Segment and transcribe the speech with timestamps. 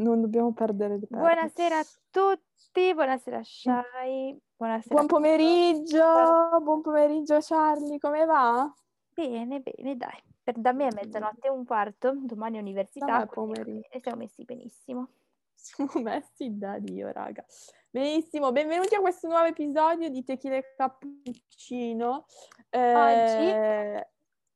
[0.00, 1.24] non dobbiamo perdere le perle.
[1.24, 4.94] Buonasera a tutti, buonasera Shai, buonasera.
[4.94, 8.72] Buon pomeriggio, buon pomeriggio Charlie, come va?
[9.12, 10.22] Bene, bene, dai.
[10.42, 13.88] Per da me è mezzanotte e un quarto, domani è università, pomeriggio.
[13.90, 15.08] e siamo messi benissimo.
[15.54, 17.44] Siamo messi da Dio, raga.
[17.90, 22.24] Benissimo, benvenuti a questo nuovo episodio di Tequila e Cappuccino.
[22.70, 24.08] Eh, Oggi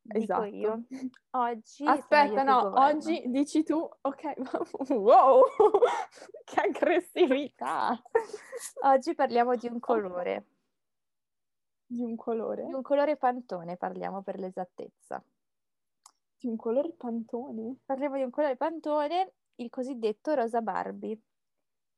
[0.06, 0.44] Esatto.
[0.44, 0.82] io.
[1.30, 4.34] Oggi Aspetta, no, oggi dici tu, ok,
[4.90, 5.42] wow,
[6.44, 8.00] che aggressività.
[8.82, 10.46] Oggi parliamo di un colore.
[11.86, 12.66] Di un colore?
[12.66, 15.22] Di un colore pantone parliamo per l'esattezza.
[16.38, 17.76] Di un colore pantone?
[17.84, 21.18] Parliamo di un colore pantone, il cosiddetto rosa Barbie.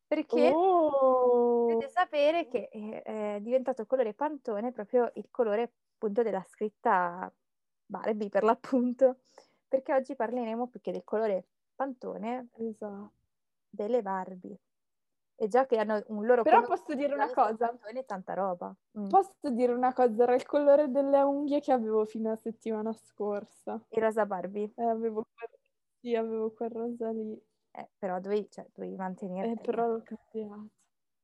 [0.07, 1.67] Perché oh.
[1.67, 7.33] dovete sapere che è diventato colore pantone proprio il colore appunto della scritta
[7.87, 9.19] Barbie per l'appunto,
[9.69, 13.13] perché oggi parleremo più che del colore pantone esatto.
[13.69, 14.59] delle Barbie.
[15.39, 17.69] E già che hanno un loro Però posso dire una cosa.
[17.69, 18.75] Pantone tanta roba.
[18.99, 19.09] Mm.
[19.09, 23.79] Posso dire una cosa, era il colore delle unghie che avevo fino a settimana scorsa.
[23.91, 24.73] Il rosa Barbie?
[24.75, 25.51] Eh, avevo quel...
[26.01, 27.39] Sì, avevo quel rosa lì.
[27.71, 29.53] Eh, però dovevi, cioè, dovevi mantenere.
[29.53, 30.69] Eh, però l'ho cambiato.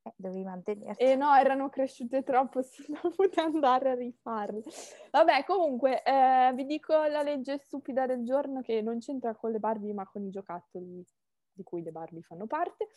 [0.05, 1.03] Eh, dovevi mantenerti.
[1.03, 4.63] E no, erano cresciute troppo, sono dovute andare a rifarle.
[5.11, 9.59] Vabbè, comunque, eh, vi dico la legge stupida del giorno che non c'entra con le
[9.59, 11.05] Barbie, ma con i giocattoli
[11.53, 12.89] di cui le Barbie fanno parte.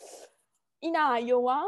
[0.80, 1.62] In Iowa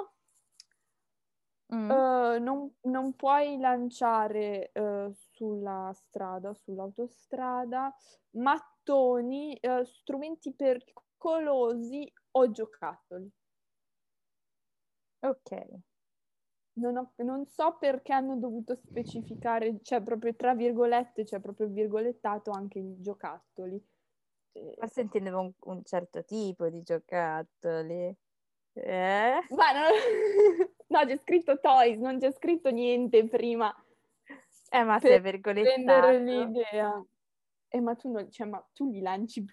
[1.73, 1.89] mm.
[1.89, 7.93] uh, non, non, puoi lanciare uh, sulla strada, sull'autostrada,
[8.31, 13.31] mattoni, uh, strumenti pericolosi o giocattoli.
[15.19, 15.65] Ok.
[16.73, 22.51] Non, ho, non, so perché hanno dovuto specificare, cioè proprio tra virgolette, cioè proprio virgolettato
[22.51, 23.83] anche i giocattoli.
[24.77, 28.15] Forse intendevo un, un certo tipo di giocattoli.
[28.73, 29.39] Eh?
[29.49, 29.87] Ma no,
[30.87, 33.73] no, c'è scritto toys, non c'è scritto niente prima.
[34.69, 36.17] Eh, ma se è virgolettato.
[36.17, 37.05] l'idea.
[37.69, 39.45] Eh, ma tu, non, cioè, ma tu li lanci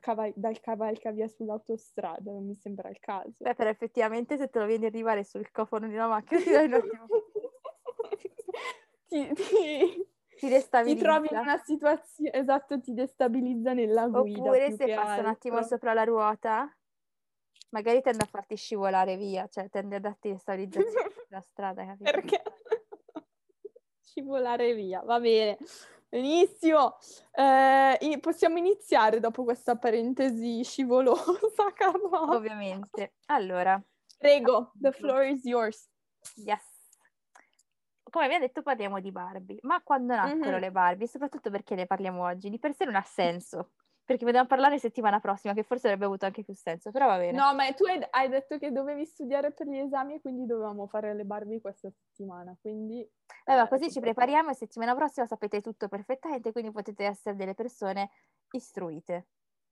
[0.00, 3.34] caval- dal cavalcavia sull'autostrada, non mi sembra il caso.
[3.38, 6.50] Beh, però effettivamente se te lo vieni a arrivare sul cofano di una macchina ti
[6.50, 7.06] dai un attimo...
[9.08, 10.06] ti, ti,
[10.38, 10.82] ti destabilizza.
[10.82, 14.40] Ti trovi in una situazione, esatto, ti destabilizza nella guida.
[14.40, 15.20] Oppure se passa altro.
[15.20, 16.74] un attimo sopra la ruota,
[17.70, 22.10] magari tende a farti scivolare via, cioè tende a darti destabilizzazione sulla strada, capito?
[22.10, 22.42] Perché?
[24.00, 25.58] scivolare via, va bene.
[26.10, 26.98] Benissimo,
[27.30, 31.22] eh, possiamo iniziare dopo questa parentesi scivolosa,
[31.72, 32.34] Carlotta?
[32.34, 33.14] Ovviamente.
[33.26, 33.80] Allora.
[34.18, 35.88] Prego, the floor is yours.
[36.34, 36.64] Yes.
[38.02, 40.60] Come vi ha detto parliamo di Barbie, ma quando nacquero mm-hmm.
[40.60, 43.70] le Barbie, soprattutto perché ne parliamo oggi, di per sé non ha senso
[44.10, 47.38] perché potevamo parlare settimana prossima, che forse avrebbe avuto anche più senso, però va bene.
[47.38, 50.88] No, ma tu hai, hai detto che dovevi studiare per gli esami e quindi dovevamo
[50.88, 53.08] fare le Barbie questa settimana, quindi...
[53.44, 57.54] Allora, eh, così ci prepariamo e settimana prossima sapete tutto perfettamente, quindi potete essere delle
[57.54, 58.10] persone
[58.50, 59.28] istruite.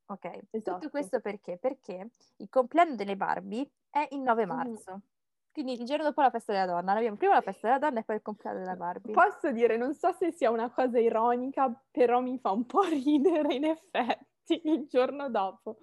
[0.06, 0.78] Ok, esatto.
[0.78, 1.58] tutto questo perché?
[1.58, 4.94] Perché il compleanno delle Barbie è il 9 marzo.
[4.94, 5.17] Mm.
[5.58, 6.92] Quindi il giorno dopo la festa della donna.
[6.92, 9.12] Abbiamo prima la festa della donna e poi il compleanno della Barbie.
[9.12, 13.54] Posso dire, non so se sia una cosa ironica, però mi fa un po' ridere
[13.54, 15.78] in effetti il giorno dopo.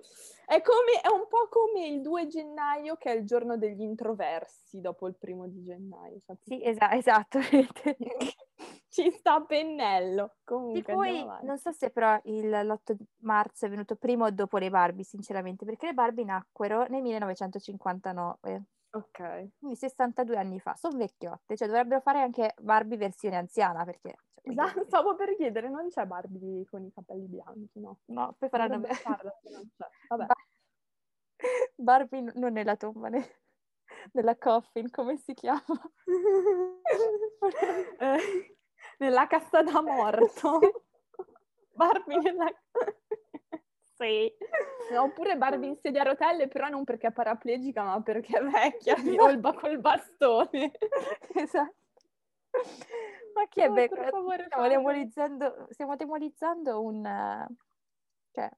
[0.46, 4.80] È, come, è un po' come il 2 gennaio che è il giorno degli introversi
[4.80, 6.22] dopo il primo di gennaio.
[6.26, 6.56] Capito?
[6.56, 7.40] Sì, esa- esatto.
[8.88, 10.36] Ci sta pennello.
[10.46, 14.58] Comunque, di cui non so se però il, l'8 marzo è venuto prima o dopo
[14.58, 18.64] le Barbie, sinceramente, perché le Barbie nacquero nel 1959.
[18.96, 19.50] Ok.
[19.60, 24.16] Quindi 62 anni fa, sono vecchiotte, cioè dovrebbero fare anche Barbie versione anziana perché...
[24.36, 28.00] Cioè, esatto, stavo per chiedere, non c'è Barbie con i capelli bianchi, no?
[28.06, 28.82] No, poi faranno...
[28.86, 29.34] Farla,
[30.08, 30.26] Vabbè.
[31.76, 33.40] Barbie non nella tomba, ne...
[34.14, 35.62] nella coffin, come si chiama?
[38.00, 38.56] eh,
[39.00, 40.60] nella cassa da morto.
[41.76, 42.50] Barbie nella...
[43.98, 44.32] Sì.
[44.98, 48.96] Oppure Barbie in sedia a rotelle, però non perché è paraplegica, ma perché è vecchia,
[49.02, 50.72] violba col bastone.
[51.34, 51.74] esatto.
[53.34, 53.96] Ma chi è becco?
[53.96, 57.48] Stiamo demolizzando, stiamo demolizzando un...
[58.32, 58.50] cioè,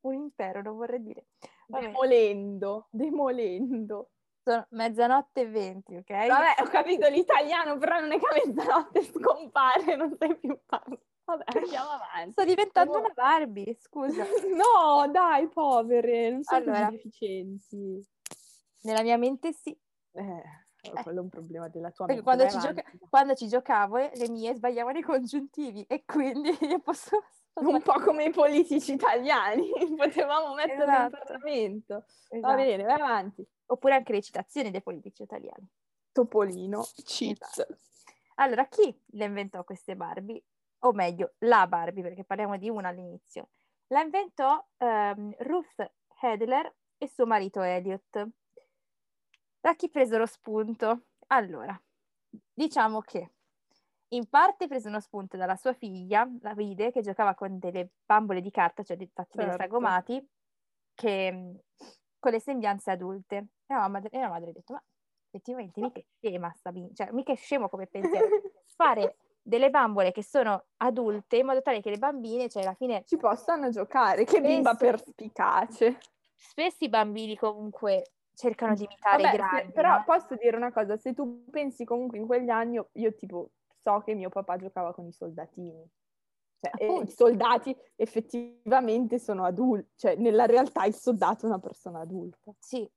[0.00, 1.26] un impero, non vorrei dire.
[1.68, 1.86] Vabbè.
[1.86, 4.10] Demolendo, demolendo.
[4.42, 6.28] Sono mezzanotte e venti, ok?
[6.28, 11.02] Vabbè, ho capito l'italiano, però non è che a mezzanotte scompare, non sai più parlare.
[11.26, 12.30] Vabbè, andiamo avanti.
[12.32, 12.98] Sto diventando oh.
[13.00, 14.24] una Barbie, scusa.
[14.54, 18.00] no, dai, povere, non sono allora, deficienti.
[18.82, 19.76] Nella mia mente sì.
[20.12, 20.42] Eh,
[20.82, 21.02] eh.
[21.02, 22.22] quello è un problema della tua mente.
[22.22, 27.22] Quando ci, gioca- quando ci, giocavo, le mie sbagliavano i congiuntivi e quindi io posso...
[27.56, 31.04] Un po' come i politici italiani, potevamo metterlo esatto.
[31.04, 32.04] in Parlamento.
[32.28, 32.54] Esatto.
[32.54, 33.48] Va bene, vai avanti.
[33.68, 35.66] Oppure anche le citazioni dei politici italiani.
[36.12, 37.58] Topolino, cheats.
[37.58, 37.78] Esatto.
[38.34, 40.44] Allora, chi le inventò queste Barbie?
[40.86, 43.48] O meglio, la Barbie, perché parliamo di una all'inizio.
[43.88, 48.28] La inventò um, Ruth Hedler e suo marito Elliot.
[49.58, 51.06] Da chi prese lo spunto?
[51.28, 51.76] Allora,
[52.54, 53.32] diciamo che
[54.10, 58.40] in parte prese uno spunto dalla sua figlia, la vide, che giocava con delle bambole
[58.40, 59.56] di carta, cioè fatte certo.
[59.56, 60.28] dei sagomati,
[60.94, 61.64] che,
[62.20, 63.36] con le sembianze adulte.
[63.66, 64.84] E la madre, e la madre ha detto, ma
[65.30, 68.28] effettivamente mica è scema sta cioè mica è scemo come pensiero.
[68.76, 69.16] Fare
[69.46, 73.04] delle bambole che sono adulte in modo tale che le bambine, cioè alla fine...
[73.06, 75.98] Ci possano giocare, che spesso, bimba perspicace.
[76.34, 79.66] Spesso i bambini comunque cercano di imitare Vabbè, i grandi.
[79.66, 80.02] Se, però no?
[80.04, 83.50] posso dire una cosa, se tu pensi comunque in quegli anni, io, io tipo
[83.82, 85.88] so che mio papà giocava con i soldatini.
[86.58, 92.52] Cioè, i soldati effettivamente sono adulti, cioè nella realtà il soldato è una persona adulta.
[92.58, 92.90] Sì,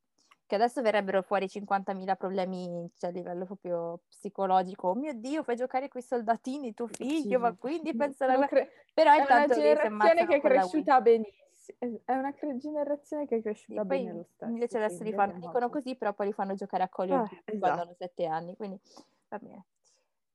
[0.50, 4.88] che adesso verrebbero fuori 50.000 problemi cioè, a livello proprio psicologico.
[4.88, 7.44] Oh mio Dio, fai giocare con i soldatini tuo figlio, sì.
[7.44, 12.02] ma quindi pensa alla cre- Però è una generazione che è cresciuta benissimo.
[12.04, 14.52] È una cre- generazione che è cresciuta sì, bene lo stesso.
[14.52, 17.60] Invece adesso li fanno, dicono così, però poi li fanno giocare a Duty ah, esatto.
[17.60, 18.80] quando hanno sette anni, quindi
[19.28, 19.66] va bene.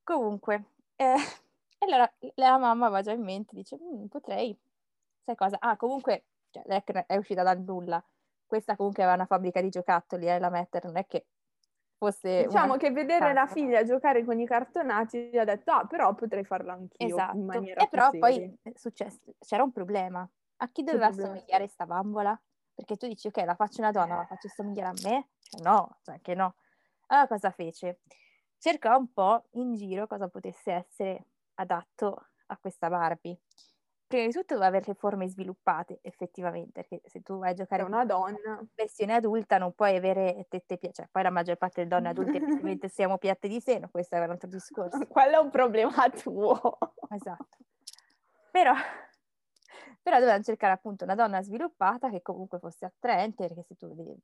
[0.01, 0.63] Comunque,
[0.95, 1.15] eh,
[1.79, 4.57] allora la mamma va già in mente, dice, mm, potrei,
[5.25, 5.57] sai cosa?
[5.59, 6.63] Ah, comunque, cioè,
[7.05, 8.01] è uscita dal nulla.
[8.55, 11.25] Questa comunque aveva una fabbrica di giocattoli, eh, la Metter, non è che
[11.97, 12.45] fosse...
[12.45, 16.43] Diciamo che vedere la figlia giocare con i cartonati gli ha detto, ah, però potrei
[16.43, 17.37] farlo anch'io esatto.
[17.37, 20.27] in maniera E però poi è successo, c'era un problema.
[20.57, 22.39] A chi doveva somigliare sta bambola?
[22.73, 25.29] Perché tu dici, ok, la faccio una donna, la faccio somigliare a me?
[25.39, 26.55] Cioè, no, cioè che no.
[27.07, 27.99] Allora cosa fece?
[28.65, 33.37] cercò un po' in giro cosa potesse essere adatto a questa Barbie.
[34.15, 37.83] Prima di tutto doveva avere le forme sviluppate, effettivamente, perché se tu vai a giocare
[37.83, 41.83] con una donna versione adulta non puoi avere tette piatte, cioè poi la maggior parte
[41.83, 44.97] delle donne adulte effettivamente siamo piatte di seno, questo è un altro discorso.
[45.09, 46.77] Quello è un problema tuo.
[47.09, 47.57] Esatto.
[48.51, 48.71] Però,
[50.01, 54.15] però dovevano cercare appunto una donna sviluppata che comunque fosse attraente, perché se tu vedi,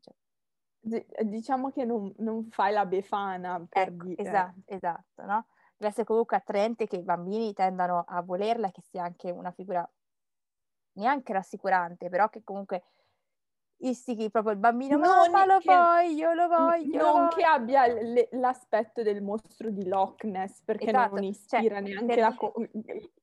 [0.00, 4.22] cioè, diciamo che non, non, fai la befana per ecco, dire.
[4.22, 5.46] Esatto, esatto, no?
[5.78, 9.88] Essere comunque attraente che i bambini tendano a volerla, che sia anche una figura
[10.92, 12.82] neanche rassicurante, però che comunque
[13.78, 17.02] istichi proprio il bambino, non ma lo che, voglio, lo voglio.
[17.02, 21.14] Non che abbia l- l'aspetto del mostro di Loch Ness, perché esatto.
[21.14, 22.34] non cioè, ispira cioè, neanche la,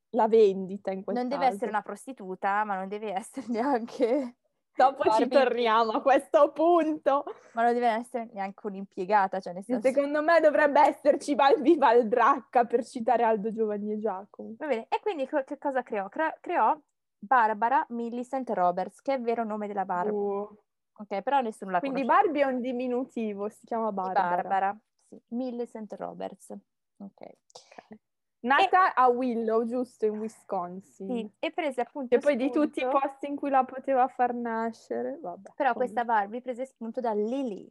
[0.09, 4.35] la, vendita in questo Non deve essere una prostituta, ma non deve essere neanche
[4.75, 5.25] Dopo Barbie.
[5.25, 7.23] ci torniamo a questo punto.
[7.53, 9.87] Ma non deve essere neanche un'impiegata, cioè nel senso...
[9.87, 14.55] Secondo me dovrebbe esserci Balbi Valdracca, per citare Aldo Giovanni e Giacomo.
[14.57, 16.09] Va bene, e quindi che cosa creò?
[16.09, 16.75] Cre- creò
[17.19, 20.15] Barbara Millicent Roberts, che è il vero nome della Barbara.
[20.15, 20.57] Uh.
[20.95, 22.23] Ok, però nessuno la Quindi conosce.
[22.23, 24.35] Barbie è un diminutivo, si chiama Barbara.
[24.35, 25.19] Barbara, sì.
[25.29, 26.49] Millicent Roberts.
[26.49, 27.21] Ok.
[27.21, 27.99] okay.
[28.43, 28.93] Nata e...
[28.95, 31.07] a Willow, giusto, in Wisconsin.
[31.07, 32.59] Sì, e prese appunto E poi spunto...
[32.59, 35.51] di tutti i posti in cui la poteva far nascere, vabbè.
[35.55, 35.85] Però come...
[35.85, 37.69] questa Barbie prese spunto da Lily.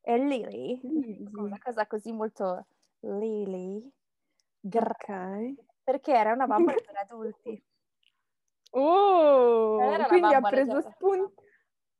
[0.00, 1.28] E Lily, Lily.
[1.34, 2.66] una cosa così molto
[3.00, 3.88] Lily.
[4.62, 5.54] Ok.
[5.84, 7.62] Perché era una bambola per adulti.
[8.76, 11.43] Oh, quindi ha preso spunto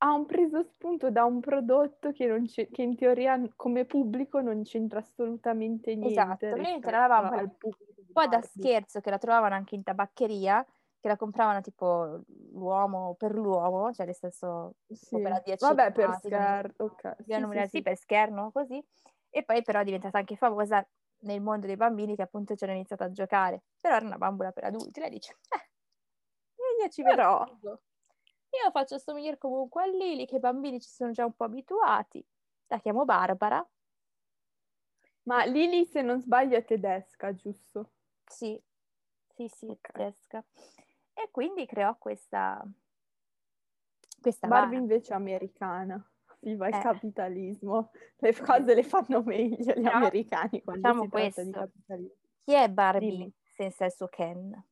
[0.06, 5.94] ha preso spunto da un prodotto che, che, in teoria come pubblico non c'entra assolutamente
[5.94, 6.20] niente.
[6.20, 7.92] Esatto, niente, la lavavano al pubblico.
[8.12, 10.64] Poi da scherzo che la trovavano anche in tabaccheria,
[11.00, 12.20] che la compravano tipo
[12.52, 15.20] l'uomo per l'uomo, cioè nel senso sì.
[15.20, 17.16] per la 10 Vabbè, per scherno, ok.
[17.26, 18.84] Sì, sì, sì, per scherno, così.
[19.30, 20.86] E poi però è diventata anche famosa
[21.20, 23.62] nel mondo dei bambini che appunto ci hanno iniziato a giocare.
[23.80, 27.42] Però era una bambola per adulti, lei dice, eh, io ci vedrò.
[28.62, 32.24] Io faccio somigliare comunque a Lily, che i bambini ci sono già un po' abituati.
[32.68, 33.66] La chiamo Barbara.
[35.24, 37.92] Ma Lily, se non sbaglio, è tedesca, giusto?
[38.24, 38.60] Sì,
[39.34, 39.92] sì, sì, okay.
[39.92, 40.44] tedesca.
[41.12, 42.62] E quindi creò questa...
[44.20, 44.80] questa Barbie vara.
[44.80, 46.08] invece americana.
[46.40, 46.80] Viva il eh.
[46.80, 47.90] capitalismo.
[48.18, 51.42] Le cose le fanno meglio gli no, americani quando si questo.
[51.42, 52.16] di capitalismo.
[52.44, 53.34] Chi è Barbie Dimmi.
[53.42, 54.64] senza il suo Ken?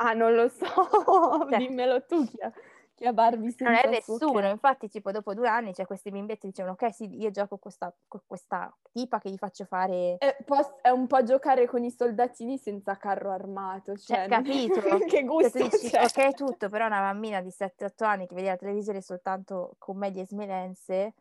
[0.00, 0.66] Ah, non lo so,
[1.50, 2.52] cioè, dimmelo tu chi ha,
[2.94, 6.46] chi ha Barbie Non è nessuno, infatti tipo dopo due anni c'è questi bimbetti che
[6.48, 10.16] dicevano ok sì, io gioco con questa, con questa tipa che gli faccio fare...
[10.18, 10.36] È,
[10.82, 14.18] è, un po' giocare con i soldatini senza carro armato, cioè...
[14.18, 14.80] cioè capito?
[15.06, 18.56] che gusto cioè, dici, Ok tutto, però una bambina di 7-8 anni che vede la
[18.56, 21.14] televisione soltanto commedie smelenze,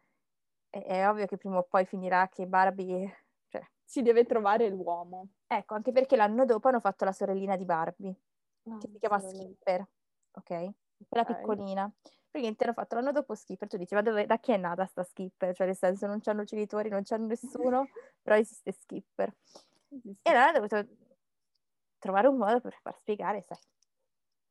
[0.69, 3.25] è, è ovvio che prima o poi finirà che Barbie...
[3.47, 3.61] Cioè...
[3.83, 5.29] Si deve trovare l'uomo.
[5.47, 8.15] Ecco, anche perché l'anno dopo hanno fatto la sorellina di Barbie
[8.69, 9.87] ah, che si chiama Skipper,
[10.31, 10.47] ok?
[11.07, 11.35] Quella okay.
[11.35, 11.91] piccolina.
[12.29, 15.03] Praticamente hanno fatto l'anno dopo Skipper, tu dici, ma dove, da chi è nata sta
[15.03, 15.55] Skipper?
[15.55, 17.87] Cioè, nel senso, non c'hanno genitori, non c'hanno nessuno,
[18.21, 19.33] però esiste Skipper.
[19.89, 20.87] E allora hanno dovuto
[21.97, 23.57] trovare un modo per far spiegare, sai,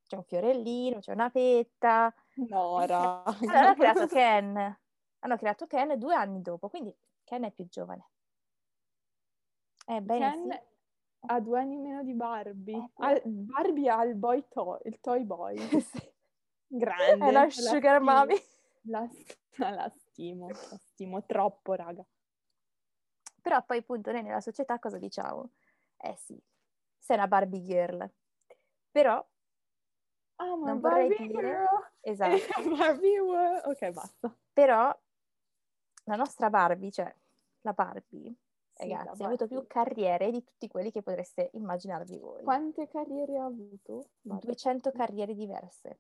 [0.07, 2.13] c'è un fiorellino, c'è una petta.
[2.49, 3.25] No, raga.
[3.25, 4.79] Allora hanno creato Ken.
[5.21, 6.95] Hanno creato Ken due anni dopo, quindi
[7.25, 8.11] Ken è più giovane.
[9.87, 10.76] Ebbene Ken sì.
[11.27, 12.91] Ha due anni meno di Barbie.
[12.99, 15.57] Eh, Barbie ha il boy toy, il toy boy.
[15.81, 16.15] sì.
[16.69, 17.27] Grande.
[17.27, 18.37] È la sugar la mommy.
[18.83, 19.09] La,
[19.71, 22.05] la stimo, la stimo troppo, raga.
[23.41, 25.51] Però poi appunto noi nella società cosa diciamo?
[25.97, 26.41] Eh sì,
[26.99, 28.11] sei una Barbie girl.
[28.91, 29.25] Però
[30.37, 31.41] oh, non vorrei Barbie dire...
[31.41, 31.91] Girl.
[32.01, 32.69] Esatto.
[32.77, 33.67] Barbie world.
[33.67, 34.37] Ok, basta.
[34.53, 35.01] Però
[36.05, 37.15] la nostra Barbie, cioè
[37.63, 38.35] la Barbie,
[38.77, 42.43] sì, ragazzi, ha avuto più carriere di tutti quelli che potreste immaginarvi voi.
[42.43, 44.11] Quante carriere ha avuto?
[44.21, 44.47] Barbie.
[44.47, 45.99] 200 carriere diverse.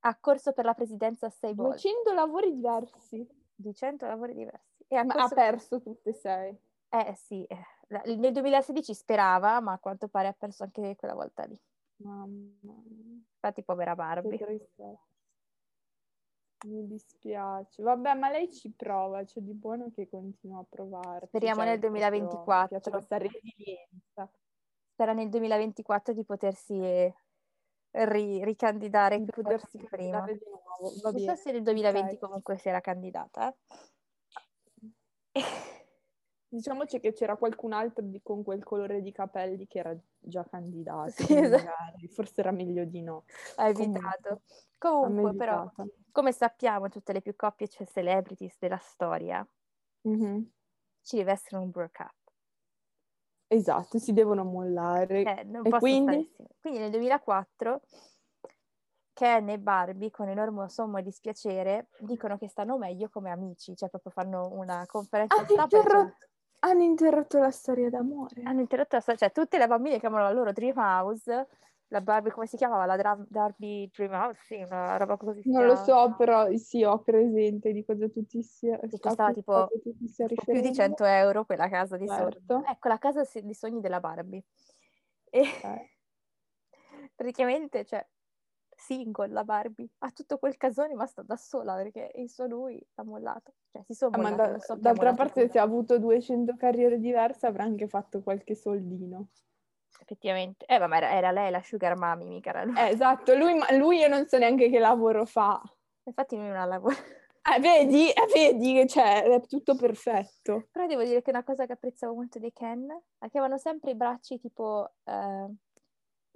[0.00, 1.88] Ha corso per la presidenza sei 200 volte.
[1.88, 3.28] 200 lavori diversi.
[3.56, 4.84] 200 lavori diversi.
[4.88, 6.56] E ha, ma ha perso tutte e sei.
[6.88, 11.44] Eh sì, eh, nel 2016 sperava, ma a quanto pare ha perso anche quella volta
[11.44, 11.58] lì.
[11.96, 13.20] Mamma mia.
[13.34, 14.68] Infatti povera Barbie.
[16.64, 17.82] Mi dispiace.
[17.82, 21.26] Vabbè, ma lei ci prova, c'è di buono che continua a provare.
[21.26, 22.80] Speriamo cioè, nel 2024.
[22.80, 24.30] Questa resilienza.
[24.92, 27.14] Spera nel 2024 di potersi
[27.90, 30.22] ri- ricandidare di potersi prima.
[30.22, 30.94] Di nuovo.
[31.02, 32.18] Va non so se nel 2020 okay.
[32.18, 33.54] comunque si era candidata.
[35.32, 35.42] Eh.
[36.48, 41.10] Diciamoci che c'era qualcun altro di, con quel colore di capelli che era già candidato.
[41.10, 42.06] Sì, esatto.
[42.08, 43.24] Forse era meglio di no.
[43.56, 44.42] Ha evitato.
[44.78, 45.70] Comunque, però,
[46.12, 49.46] come sappiamo, tutte le più coppie, cioè celebrities della storia,
[50.08, 50.42] mm-hmm.
[51.02, 52.14] ci deve essere un break up.
[53.48, 55.22] Esatto, si devono mollare.
[55.22, 56.32] Eh, e quindi?
[56.60, 57.80] quindi nel 2004
[59.16, 64.12] Ken e Barbie, con enorme sommo dispiacere, dicono che stanno meglio come amici, cioè proprio
[64.12, 65.76] fanno una conferenza hanno stampa.
[65.76, 66.16] Interrotto.
[66.68, 68.42] Hanno interrotto la storia d'amore.
[68.42, 71.46] Hanno interrotto la storia, cioè tutte le bambine che amano la loro Dream House
[71.88, 72.84] la Barbie, come si chiamava?
[72.84, 74.40] La Dra- Darby Dream House?
[74.44, 75.42] Sì, una roba così.
[75.44, 78.78] Non lo so, però sì, ho presente di cosa tutti sia.
[78.78, 82.40] Che costava tipo più di 100 euro quella casa di certo.
[82.46, 82.64] sogni.
[82.66, 84.42] Ecco, la casa di sogni della Barbie.
[85.30, 85.90] E okay.
[87.14, 88.04] praticamente, cioè,
[88.86, 92.80] single la Barbie, ha tutto quel casone ma sta da sola perché il suo lui
[92.94, 93.54] l'ha mollato.
[93.70, 97.64] Cioè, si sono ah, da, so d'altra parte, se ha avuto 200 carriere diverse, avrà
[97.64, 99.28] anche fatto qualche soldino
[99.98, 100.64] effettivamente.
[100.66, 102.78] Eh, ma era, era, lei la sugar mommy, mica era lui.
[102.78, 105.60] Eh, esatto, lui, lui io non so neanche che lavoro fa.
[106.04, 106.94] Infatti lui non ha lavoro.
[106.94, 110.66] Eh, vedi, eh, vedi che c'è, è tutto perfetto.
[110.72, 113.92] Però devo dire che una cosa che apprezzavo molto di Ken è che avevano sempre
[113.92, 115.54] i bracci tipo eh,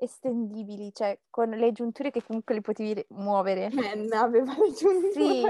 [0.01, 3.69] estendibili, cioè con le giunture che comunque li potevi muovere.
[3.69, 5.13] Ken aveva le giunture.
[5.13, 5.43] Sì,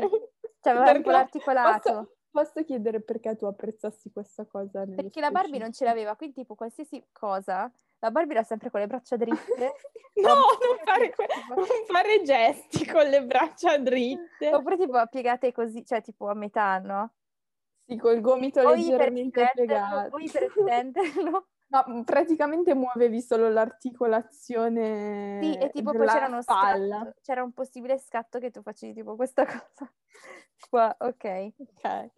[0.61, 1.91] cioè aveva un po' l'articolato.
[1.91, 4.85] Posso, posso, chiedere perché tu apprezzassi questa cosa?
[4.87, 8.81] Perché la Barbie non ce l'aveva, quindi tipo qualsiasi cosa la Barbie era sempre con
[8.81, 9.75] le braccia dritte.
[10.21, 14.55] no, non fare, que- non fare, gesti con le braccia dritte.
[14.55, 17.13] Oppure tipo piegate così, cioè tipo a metà, no?
[17.87, 20.17] Sì, col gomito o leggermente piegato.
[20.17, 21.47] O iperestenderlo.
[21.71, 26.99] No, praticamente muovevi solo l'articolazione Sì, e tipo poi c'era uno spalla.
[26.99, 29.93] scatto, c'era un possibile scatto che tu facevi tipo questa cosa
[30.69, 31.53] qua, ok.
[31.59, 31.81] Ok.
[31.81, 32.11] Cioè,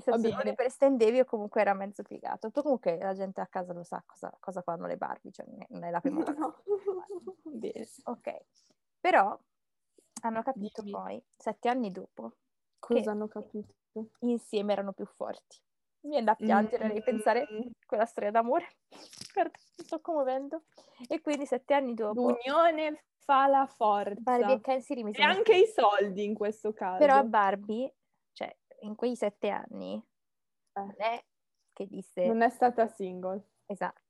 [0.00, 2.50] senso, o per estendevi o comunque era mezzo piegato.
[2.50, 5.84] Poi comunque la gente a casa lo sa cosa, cosa fanno le Barbie, cioè non
[5.84, 6.38] è la prima volta.
[6.38, 6.62] No.
[7.44, 7.88] Bene.
[8.04, 8.36] Ok.
[9.00, 9.38] Però
[10.22, 10.92] hanno capito Dimmi.
[10.92, 12.36] poi, sette anni dopo,
[12.78, 13.74] cosa hanno capito?
[14.20, 15.58] Insieme erano più forti.
[16.00, 16.90] Mi viene da piangere mm.
[16.90, 17.46] ripensare
[17.86, 18.66] quella storia d'amore.
[19.32, 20.62] Guarda, mi sto commuovendo.
[21.08, 22.30] E quindi sette anni dopo...
[22.30, 24.20] L'unione fa la forza.
[24.20, 25.26] Barbie e Ken si rimisero.
[25.26, 26.98] E anche i soldi in questo caso.
[26.98, 27.92] Però Barbie,
[28.32, 30.80] cioè, in quei sette anni, eh.
[30.80, 31.24] non è
[31.72, 32.26] che disse...
[32.26, 33.42] Non è stata single.
[33.66, 34.07] Esatto.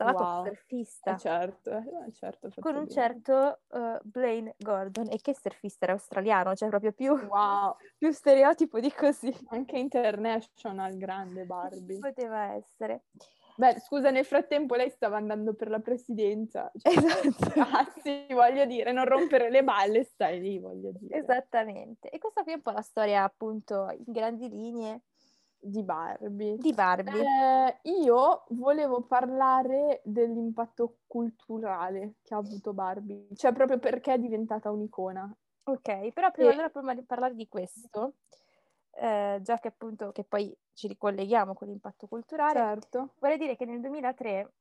[0.00, 0.44] Stava wow.
[0.46, 1.14] surfista.
[1.14, 5.08] Eh certo, eh, certo con un certo uh, Blaine Gordon.
[5.10, 7.76] E che surfista era australiano, cioè proprio più, wow.
[7.98, 9.34] più stereotipo di così.
[9.48, 11.98] Anche international, grande Barbie.
[12.00, 13.02] Poteva essere.
[13.56, 16.72] Beh, scusa, nel frattempo lei stava andando per la presidenza.
[16.74, 17.50] Cioè, esatto.
[17.52, 21.18] Cazzi, voglio dire, non rompere le balle, stai lì, voglio dire.
[21.18, 22.08] Esattamente.
[22.08, 25.02] E questa qui è un po' la storia, appunto, in grandi linee
[25.60, 26.56] di Barbie.
[26.56, 27.20] Di Barbie.
[27.22, 34.70] Eh, io volevo parlare dell'impatto culturale che ha avuto Barbie, cioè proprio perché è diventata
[34.70, 35.32] un'icona.
[35.64, 36.52] Ok, però prima, e...
[36.52, 38.14] allora, prima di parlare di questo,
[38.92, 43.14] eh, già che appunto che poi ci ricolleghiamo con l'impatto culturale, certo.
[43.18, 44.52] vorrei dire che nel 2003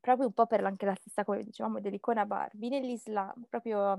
[0.00, 3.92] proprio un po' per anche la stessa, come dicevamo, dell'icona Barbie, nell'Islam, proprio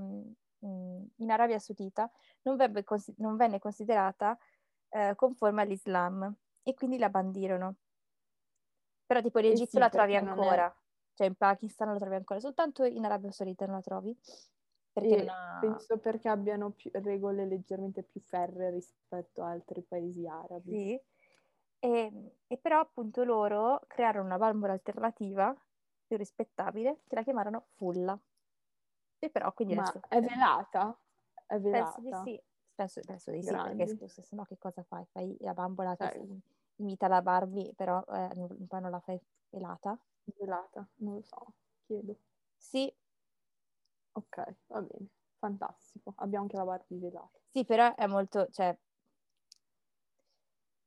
[0.60, 2.08] um, in Arabia Saudita,
[2.42, 4.38] non, cons- non venne considerata
[4.96, 7.74] eh, conforme all'Islam e quindi la bandirono.
[9.04, 10.74] Però tipo in Egitto eh sì, la trovi ancora, è...
[11.14, 14.18] cioè in Pakistan la trovi ancora, soltanto in Arabia Saudita non la trovi.
[14.92, 15.58] Perché ha...
[15.60, 20.70] Penso perché abbiano più, regole leggermente più ferre rispetto a altri paesi arabi.
[20.70, 21.00] Sì,
[21.78, 25.54] e, e però appunto loro crearono una bambola alternativa
[26.06, 28.18] più rispettabile che la chiamarono Fulla.
[29.18, 30.98] E però quindi Ma è velata?
[31.46, 32.00] È velata?
[32.00, 32.42] Penso di sì,
[32.76, 33.88] penso, penso di Grandi.
[33.88, 35.04] sì, perché se no che cosa fai?
[35.10, 36.26] Fai la bambola che cioè.
[36.76, 38.30] imita la Barbie, però eh,
[38.68, 39.98] poi non la fai velata?
[40.38, 41.52] Velata, non lo so,
[41.86, 42.16] chiedo.
[42.56, 42.92] Sì,
[44.16, 46.14] Ok, va bene, fantastico.
[46.16, 47.38] Abbiamo anche la Barbie velata.
[47.50, 48.74] Sì, però è molto, cioè,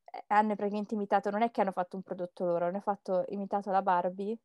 [0.06, 3.70] eh, hanno praticamente imitato, non è che hanno fatto un prodotto loro, hanno fatto, imitato
[3.70, 4.36] la Barbie,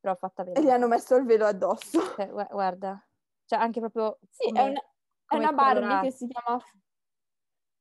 [0.00, 0.60] però fatta velata.
[0.60, 2.00] E gli hanno messo il velo addosso.
[2.16, 3.00] Cioè, guarda,
[3.44, 4.18] cioè anche proprio...
[4.30, 4.80] Sì, come, è una,
[5.26, 6.60] è una Barbie che si chiama...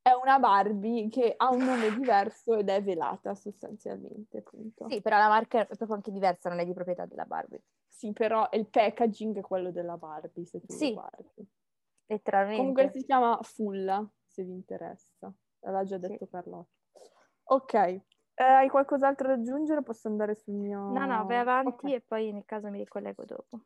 [0.04, 4.90] È una Barbie che ha un nome diverso ed è velata sostanzialmente, appunto.
[4.90, 7.64] Sì, però la marca è proprio anche diversa, non è di proprietà della Barbie.
[7.88, 11.48] Sì, però il packaging è quello della Barbie, se tu sì, guardi.
[12.08, 12.58] letteralmente.
[12.58, 15.34] Comunque si chiama Fulla, se vi interessa.
[15.62, 16.32] L'ha già detto sì.
[16.32, 16.70] Carlotta.
[17.46, 18.04] Ok, eh,
[18.44, 19.84] hai qualcos'altro da aggiungere?
[19.84, 20.90] Posso andare sul mio...
[20.90, 21.94] No, no, vai avanti okay.
[21.94, 23.62] e poi nel caso mi ricollego dopo.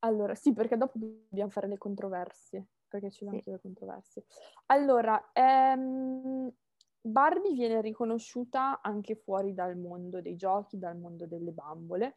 [0.00, 3.36] Allora, sì, perché dopo dobbiamo fare le controversie, perché ci sono sì.
[3.36, 4.24] anche le controversie.
[4.66, 6.52] Allora, ehm,
[7.00, 12.16] Barbie viene riconosciuta anche fuori dal mondo dei giochi, dal mondo delle bambole,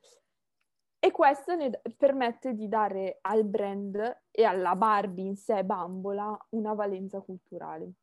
[1.00, 6.74] e questo ne permette di dare al brand e alla Barbie in sé bambola una
[6.74, 7.94] valenza culturale.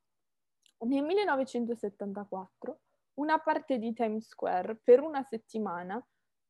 [0.79, 2.81] Nel 1974
[3.15, 6.05] una parte di Times Square per una settimana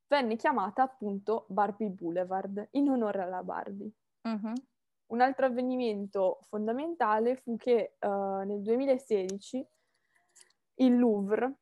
[0.07, 3.91] venne chiamata appunto Barbie Boulevard in onore alla Barbie.
[4.23, 4.53] Uh-huh.
[5.13, 9.67] Un altro avvenimento fondamentale fu che uh, nel 2016
[10.77, 11.59] il Louvre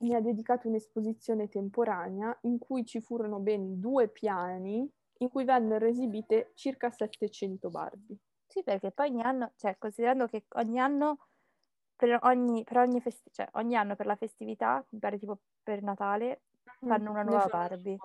[0.00, 4.88] mi ha dedicato un'esposizione temporanea in cui ci furono ben due piani
[5.18, 8.18] in cui vennero esibite circa 700 Barbie.
[8.46, 11.28] Sì, perché poi ogni anno, cioè considerando che ogni anno,
[11.94, 15.82] per ogni, per ogni, festi- cioè, ogni anno per la festività, mi pare tipo per
[15.82, 16.42] Natale,
[16.84, 17.96] mm, fanno una nuova Barbie.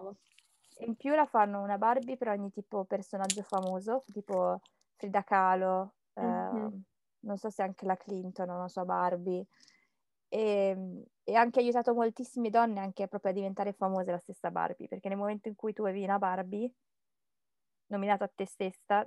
[0.86, 4.62] In più la fanno una Barbie per ogni tipo personaggio famoso, tipo
[4.96, 6.56] Frida Kahlo, mm-hmm.
[6.56, 6.82] eh,
[7.20, 9.46] non so se anche la Clinton, non so, Barbie.
[10.28, 14.88] E, ehm, e anche aiutato moltissime donne anche proprio a diventare famose la stessa Barbie,
[14.88, 16.72] perché nel momento in cui tu avevi una Barbie
[17.88, 19.06] nominata a te stessa,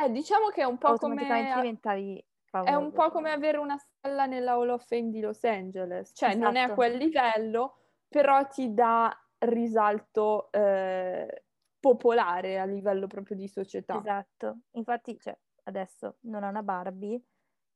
[0.00, 2.70] eh, diciamo che è un po' come diventavi famosa.
[2.70, 6.28] È un po' come avere una stella nella Hall of Fame di Los Angeles, cioè
[6.28, 6.44] esatto.
[6.44, 6.74] non è a esatto.
[6.74, 11.44] quel livello, però ti dà risalto eh,
[11.78, 13.98] popolare a livello proprio di società.
[13.98, 17.22] Esatto, infatti cioè, adesso non ha una Barbie,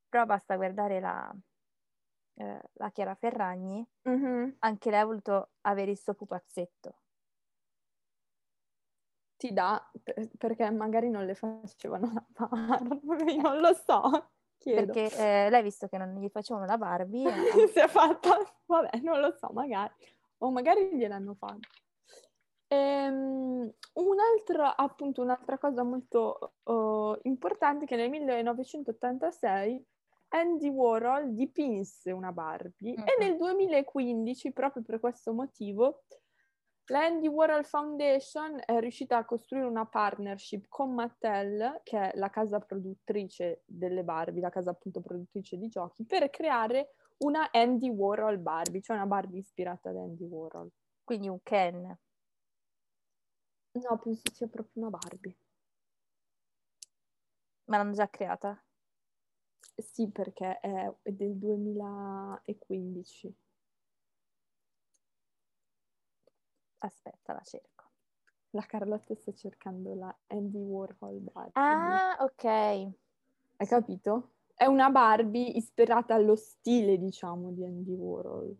[0.08, 1.34] però basta guardare la,
[2.34, 4.50] eh, la Chiara Ferragni, mm-hmm.
[4.60, 6.96] anche lei ha voluto avere il suo pupazzetto.
[9.36, 9.90] Ti dà,
[10.38, 14.30] perché magari non le facevano la Barbie, non lo so.
[14.62, 14.92] Chiedo.
[14.92, 17.28] Perché eh, lei, visto che non gli facevano la Barbie...
[17.28, 17.66] Eh...
[17.66, 19.92] si è fatta, vabbè, non lo so, magari.
[20.42, 21.68] O magari gliel'hanno fatta.
[22.68, 29.84] Ehm, un'altra, appunto, un'altra cosa molto uh, importante che nel 1986
[30.28, 33.06] Andy Warhol dipinse una Barbie mm-hmm.
[33.06, 36.04] e nel 2015, proprio per questo motivo,
[36.86, 42.30] la Andy Warhol Foundation è riuscita a costruire una partnership con Mattel, che è la
[42.30, 48.38] casa produttrice delle Barbie, la casa appunto produttrice di giochi, per creare una Andy Warhol
[48.38, 50.70] Barbie, cioè una Barbie ispirata ad Andy Warhol.
[51.04, 51.98] Quindi un Ken.
[53.72, 55.36] No, penso sia proprio una Barbie.
[57.64, 58.62] Ma l'hanno già creata?
[59.76, 63.34] Sì, perché è del 2015.
[66.78, 67.90] Aspetta, la cerco.
[68.50, 71.52] La Carlotta sta cercando la Andy Warhol Barbie.
[71.54, 72.44] Ah, ok.
[72.44, 74.34] Hai capito?
[74.62, 78.56] È una Barbie ispirata allo stile, diciamo, di Andy Warhol.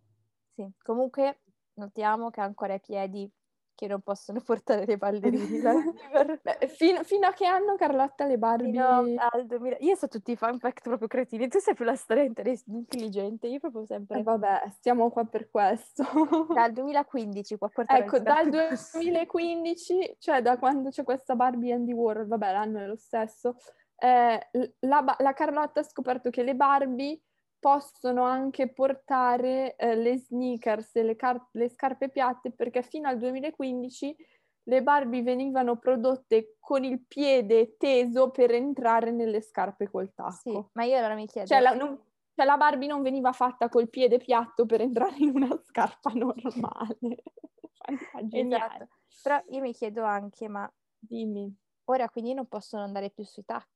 [0.53, 1.43] Sì, comunque
[1.75, 3.31] notiamo che ha ancora i piedi
[3.77, 5.93] che non possono portare le ballerine.
[6.43, 8.73] Beh, fino, fino, a che anno Carlotta le Barbie?
[8.73, 9.77] Fino al 2000.
[9.79, 13.61] Io so tutti i fun fact proprio cretini, tu sei più la storia intelligente, io
[13.61, 14.19] proprio sempre...
[14.19, 16.03] Eh, vabbè, stiamo qua per questo.
[16.53, 22.27] Dal 2015 può portare Ecco, dal 2015, cioè da quando c'è questa Barbie Andy Warhol,
[22.27, 23.55] vabbè l'anno è lo stesso,
[24.03, 24.49] eh,
[24.81, 27.21] la, la Carlotta ha scoperto che le Barbie
[27.61, 33.19] possono anche portare eh, le sneakers e le, car- le, scarpe piatte perché fino al
[33.19, 34.17] 2015
[34.65, 40.33] le Barbie venivano prodotte con il piede teso per entrare nelle scarpe col tacco.
[40.33, 41.47] Sì, ma io allora mi chiedo...
[41.47, 41.97] Cioè la, non,
[42.35, 47.23] cioè la Barbie non veniva fatta col piede piatto per entrare in una scarpa normale.
[48.31, 48.89] esatto.
[49.23, 50.69] Però io mi chiedo anche, ma...
[50.99, 51.57] Dimmi.
[51.85, 53.72] Ora quindi non possono andare più sui tacchi.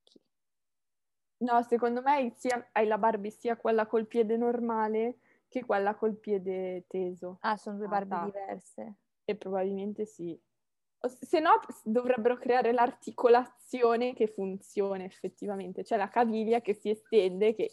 [1.39, 5.19] No, secondo me sia, hai la Barbie sia quella col piede normale
[5.49, 7.39] che quella col piede teso.
[7.41, 8.95] Ah, sono due Barbie diverse.
[9.25, 10.39] E probabilmente sì.
[11.07, 17.71] Se no dovrebbero creare l'articolazione che funziona effettivamente, cioè la caviglia che si estende, che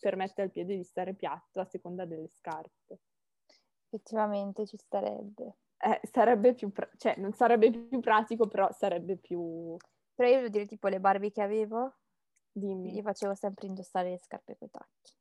[0.00, 2.98] permette al piede di stare piatto a seconda delle scarpe.
[3.88, 5.56] Effettivamente ci starebbe.
[5.78, 9.76] Eh, sarebbe più, pra- cioè non sarebbe più pratico, però sarebbe più...
[10.14, 11.94] Però io devo dire tipo le Barbie che avevo,
[12.58, 12.90] Dimmi.
[12.90, 15.12] gli facevo sempre indossare le scarpe con i tacchi.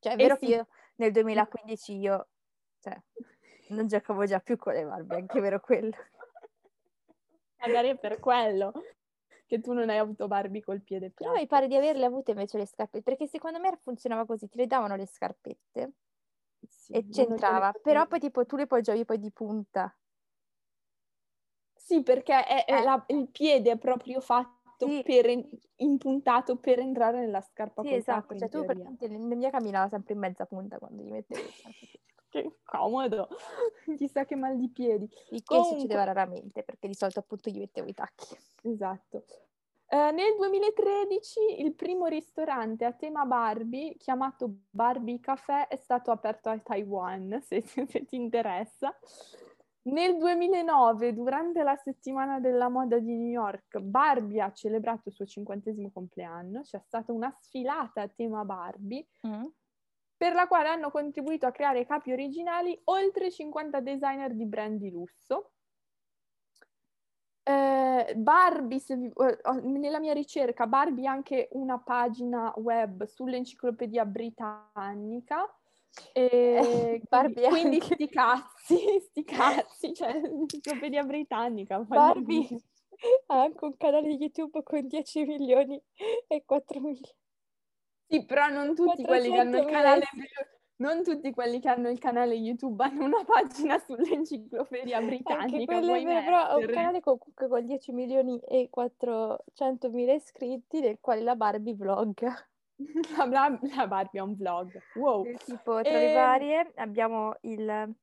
[0.00, 0.46] Cioè è vero eh sì.
[0.46, 2.28] che io nel 2015 io,
[2.80, 3.00] cioè,
[3.68, 5.92] non giocavo già più con le Barbie, anche vero quello.
[7.60, 8.72] Magari è per quello
[9.46, 11.30] che tu non hai avuto Barbie col piede piatto.
[11.30, 14.58] Però mi pare di averle avute invece le scarpette, perché secondo me funzionava così, ti
[14.58, 15.92] le davano le scarpette
[16.68, 19.96] sì, e c'entrava, però poi tipo tu le poggiavi poi di punta.
[21.72, 22.82] Sì, perché è, è eh.
[22.82, 25.02] la, il piede è proprio fatto sì.
[25.02, 30.14] per, impuntato per entrare nella scarpa sì, esatto, cioè tu praticamente la mia camminava sempre
[30.14, 31.42] in mezza punta quando gli mettevi
[32.34, 33.28] che comodo,
[33.96, 35.08] chissà che mal di piedi.
[35.30, 35.78] Il che Comunque...
[35.78, 38.36] succedeva raramente, perché di solito appunto gli mettevo i tacchi.
[38.62, 39.24] Esatto.
[39.86, 46.48] Eh, nel 2013 il primo ristorante a tema Barbie, chiamato Barbie Café, è stato aperto
[46.48, 48.92] a Taiwan, se, se ti interessa.
[49.86, 55.26] Nel 2009, durante la settimana della moda di New York, Barbie ha celebrato il suo
[55.26, 59.44] cinquantesimo compleanno, c'è stata una sfilata a tema Barbie, mm.
[60.16, 64.90] per la quale hanno contribuito a creare capi originali oltre 50 designer di brand di
[64.90, 65.50] lusso.
[67.42, 75.46] Eh, Barbie, vi, eh, nella mia ricerca, Barbie ha anche una pagina web sull'enciclopedia britannica.
[76.12, 77.94] E Barbie quindi anche.
[77.94, 81.78] sti cazzi, sti cazzi, cioè l'enciclopedia britannica.
[81.80, 82.48] Barbie
[83.26, 85.80] ha anche un canale YouTube con 10 milioni
[86.26, 87.14] e 4 milioni.
[88.06, 90.04] Sì, però non tutti quelli che hanno il canale
[90.76, 95.56] non tutti quelli che hanno il canale YouTube hanno una pagina sull'enciclopedia britannica.
[95.56, 101.22] Anche quelle, però un canale comunque con 10 milioni e 400 mila iscritti, nel quale
[101.22, 102.52] la Barbie vlog.
[102.76, 104.80] La, la, la Barbie ha un vlog.
[104.94, 105.24] Wow.
[105.44, 106.06] Tipo, tra e...
[106.06, 107.94] le varie abbiamo il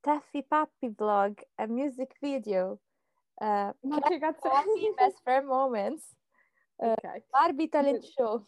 [0.00, 2.80] Taffy Puppy vlog, a music video.
[3.34, 4.62] Uh, Ma che cazzo è?
[4.96, 6.14] Best Friend Moments.
[6.76, 7.24] Uh, okay.
[7.30, 8.46] Barbie Talent Show.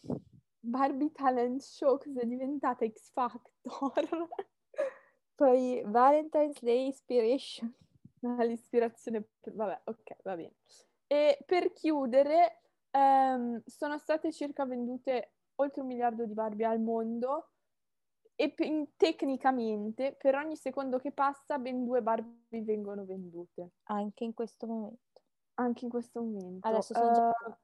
[0.59, 4.29] Barbie Talent Show, cosa è diventata X Factor.
[5.37, 7.73] Poi Valentine's Day Inspiration.
[8.21, 10.55] L'ispirazione, vabbè, ok, va bene.
[11.07, 12.63] E per chiudere,
[12.93, 17.51] um, sono state circa vendute oltre un miliardo di Barbie al mondo
[18.35, 23.75] e pe- tecnicamente per ogni secondo che passa ben due Barbie vengono vendute.
[23.85, 25.23] Anche in questo momento.
[25.55, 26.67] Anche in questo momento.
[26.67, 27.29] Adesso sono già...
[27.29, 27.57] Uh,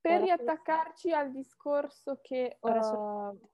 [0.00, 2.56] per ora riattaccarci al discorso che...
[2.60, 3.50] Ora, uh, so...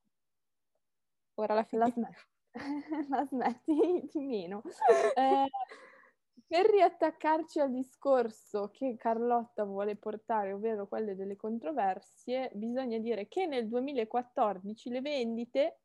[1.35, 2.29] ora la, la, smet-
[3.11, 4.63] la smetti di meno.
[5.15, 5.47] eh,
[6.49, 13.47] per riattaccarci al discorso che Carlotta vuole portare, ovvero quelle delle controversie, bisogna dire che
[13.47, 15.81] nel 2014 le vendite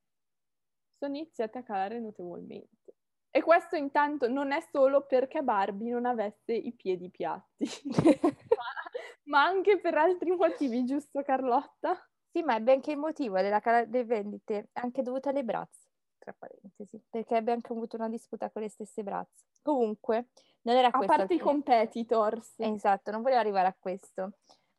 [0.97, 2.95] sono iniziate a calare notevolmente.
[3.29, 7.65] E questo intanto non è solo perché Barbie non avesse i piedi piatti,
[9.25, 11.97] ma anche per altri motivi, giusto Carlotta?
[12.31, 15.82] Sì, ma è anche il motivo della delle vendite, anche dovuto alle brazze,
[16.23, 19.43] tra parentesi, perché abbiamo anche avuto una disputa con le stesse brazze.
[19.61, 20.27] Comunque,
[20.61, 21.13] non era questo.
[21.13, 22.53] A parte i competitors.
[22.57, 24.33] Esatto, non voleva arrivare a questo,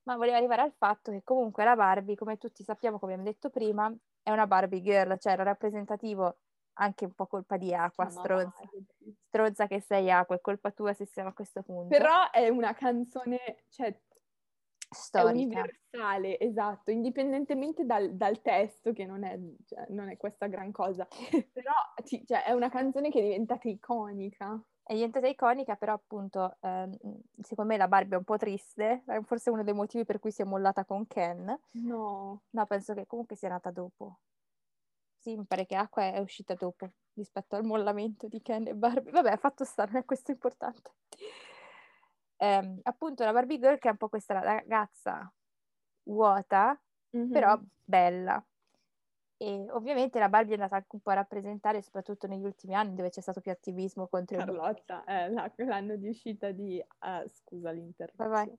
[0.04, 3.50] ma voleva arrivare al fatto che comunque la Barbie, come tutti sappiamo, come abbiamo detto
[3.50, 6.38] prima, è una Barbie girl, cioè era rappresentativo
[6.76, 8.62] anche un po' colpa di acqua, stronza.
[9.28, 11.88] Stronza che sei acqua, è colpa tua se siamo a questo punto.
[11.88, 13.96] Però è una canzone, cioè
[14.94, 15.28] storica.
[15.28, 20.72] È universale, esatto, indipendentemente dal, dal testo, che non è, cioè, non è, questa gran
[20.72, 21.06] cosa,
[21.52, 21.72] però
[22.04, 24.60] ci, cioè, è una canzone che è diventata iconica.
[24.82, 26.94] È diventata iconica, però appunto, ehm,
[27.40, 30.30] secondo me la Barbie è un po' triste, è forse uno dei motivi per cui
[30.30, 31.58] si è mollata con Ken.
[31.72, 32.42] No.
[32.50, 34.18] No, penso che comunque sia nata dopo.
[35.16, 39.10] Sì, mi pare che Acqua è uscita dopo, rispetto al mollamento di Ken e Barbie.
[39.10, 40.92] Vabbè, fatto stare, non è questo importante
[42.44, 45.32] ehm, appunto la Barbie Girl che è un po' questa ragazza
[46.04, 46.78] vuota,
[47.16, 47.30] mm-hmm.
[47.30, 48.44] però bella.
[49.36, 52.94] E ovviamente la Barbie è andata anche un po' a rappresentare, soprattutto negli ultimi anni,
[52.94, 55.52] dove c'è stato più attivismo contro Carlotta, il...
[55.56, 56.82] eh, l'anno di uscita di...
[57.00, 58.58] Uh, scusa l'interruzione.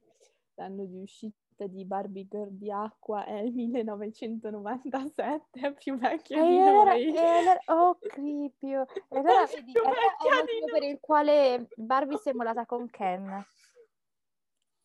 [0.56, 6.48] L'anno di uscita di Barbie Girl di Acqua è il 1997, è più vecchia e
[6.48, 7.17] di allora, noi.
[7.17, 8.86] Allora, oh, cripio!
[9.10, 13.45] E allora vedi, è il motivo per il quale Barbie si è molata con Ken.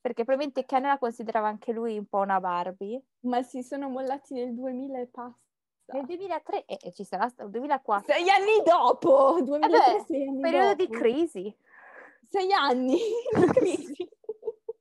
[0.00, 3.02] Perché probabilmente Ken la considerava anche lui un po' una Barbie.
[3.20, 5.36] Ma si sono mollati nel 2000 e passa.
[5.92, 8.12] Nel 2003, e eh, ci sarà stato, 2004.
[8.12, 9.40] Sei anni dopo!
[9.42, 10.84] 2003, eh beh, anni periodo dopo.
[10.84, 11.56] di crisi.
[12.28, 14.08] Sei anni di crisi.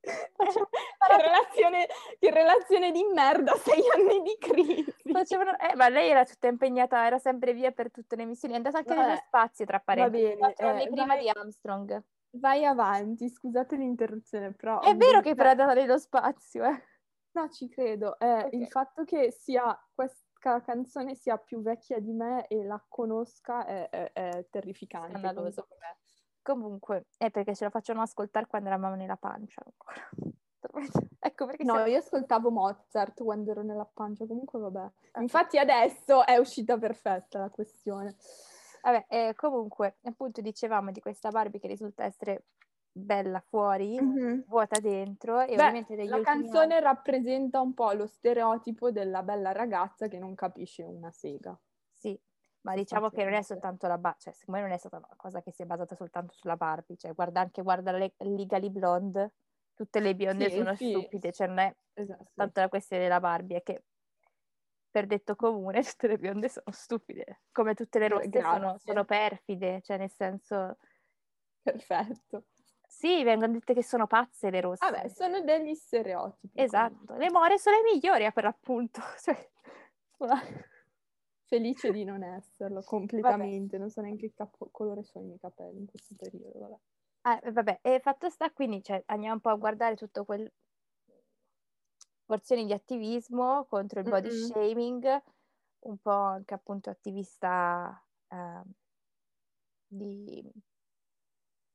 [0.00, 1.86] che, relazione,
[2.18, 4.94] che relazione di merda, sei anni di crisi.
[5.12, 8.56] Facevano, eh, ma lei era tutta impegnata, era sempre via per tutte le missioni, è
[8.56, 10.36] andata anche Vabbè, nello spazio, tra parentesi.
[10.38, 12.02] Va bene, eh, prima vai, di Armstrong.
[12.32, 14.80] Vai avanti, scusate l'interruzione, però...
[14.80, 16.84] È vero che però è andata nello spazio, eh.
[17.32, 18.18] No, ci credo.
[18.18, 18.60] Eh, okay.
[18.60, 23.88] Il fatto che sia questa canzone sia più vecchia di me e la conosca è,
[23.88, 25.18] è, è terrificante.
[25.18, 25.68] Scandaloso.
[26.42, 29.62] Comunque, è perché ce la facciano ascoltare quando eravamo nella pancia
[31.18, 34.90] ecco perché no, io ascoltavo Mozart quando ero nella pancia, comunque vabbè.
[35.12, 35.22] Ah.
[35.22, 38.16] Infatti adesso è uscita perfetta la questione.
[38.82, 42.44] Vabbè, eh, comunque, appunto dicevamo di questa Barbie che risulta essere
[42.92, 44.40] bella fuori, mm-hmm.
[44.46, 46.84] vuota dentro e Beh, ovviamente degli La canzone anni...
[46.84, 51.56] rappresenta un po' lo stereotipo della bella ragazza che non capisce una sega.
[51.96, 52.18] Sì,
[52.62, 55.08] ma diciamo che non è soltanto la Barbie, cioè secondo me non è stata una
[55.16, 59.32] cosa che si è basata soltanto sulla Barbie, cioè guarda anche guarda le Legally Blonde,
[59.74, 60.90] tutte le bionde sì, sono sì.
[60.90, 62.30] stupide, cioè non è esatto.
[62.34, 63.84] tanto la questione della Barbie, è che
[64.90, 69.80] per detto comune tutte le bionde sono stupide, come tutte le rosse sono, sono, perfide,
[69.82, 70.76] cioè nel senso...
[71.62, 72.44] Perfetto.
[72.86, 74.90] Sì, vengono dette che sono pazze le rosse.
[74.90, 76.60] Vabbè, sono degli stereotipi.
[76.60, 77.18] Esatto, comunque.
[77.18, 79.00] le more sono le migliori per l'appunto.
[80.20, 80.68] Cioè,
[81.46, 83.78] felice di non esserlo completamente, vabbè.
[83.78, 86.58] non so neanche che capo- colore sono i miei capelli in questo periodo.
[86.58, 87.46] Vabbè.
[87.46, 90.50] Eh, vabbè, e fatto sta, quindi cioè, andiamo un po' a guardare tutto quel
[92.30, 94.44] porzioni di attivismo contro il body mm-hmm.
[94.46, 95.22] shaming,
[95.80, 98.62] un po' anche appunto attivista eh,
[99.86, 100.48] di,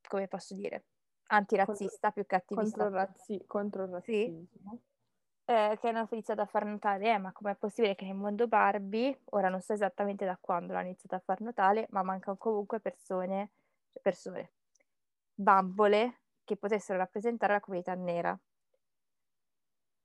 [0.07, 0.85] come posso dire,
[1.27, 2.77] antirazzista contro, più che attivista.
[2.77, 4.47] Contro, razzi- contro il razzismo.
[4.49, 4.93] Sì
[5.45, 9.21] eh, che hanno iniziato a far notare, eh, ma com'è possibile che nel mondo Barbie,
[9.25, 13.51] ora non so esattamente da quando l'hanno iniziato a far notare, ma mancano comunque persone,
[14.01, 14.53] persone,
[15.33, 18.37] bambole che potessero rappresentare la comunità nera.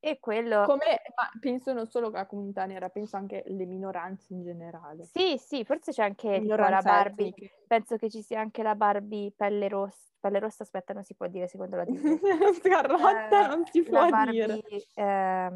[0.03, 0.65] E quello...
[0.65, 5.05] Come, ma penso non solo la comunità nera, penso anche alle minoranze in generale.
[5.05, 7.65] Sì, sì, forse c'è anche tipo, la Barbie, etniche.
[7.67, 11.27] penso che ci sia anche la Barbie pelle rossa, pelle rossa aspetta non si può
[11.27, 12.19] dire secondo la Disney.
[12.63, 14.87] Scarrotta eh, non si può Barbie, dire.
[14.95, 15.51] Eh,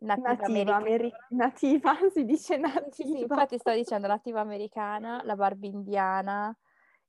[0.00, 2.90] nativa, nativa, Ameri- nativa, si dice nativa.
[2.90, 6.54] Sì, sì, infatti sto dicendo nativa americana, la Barbie indiana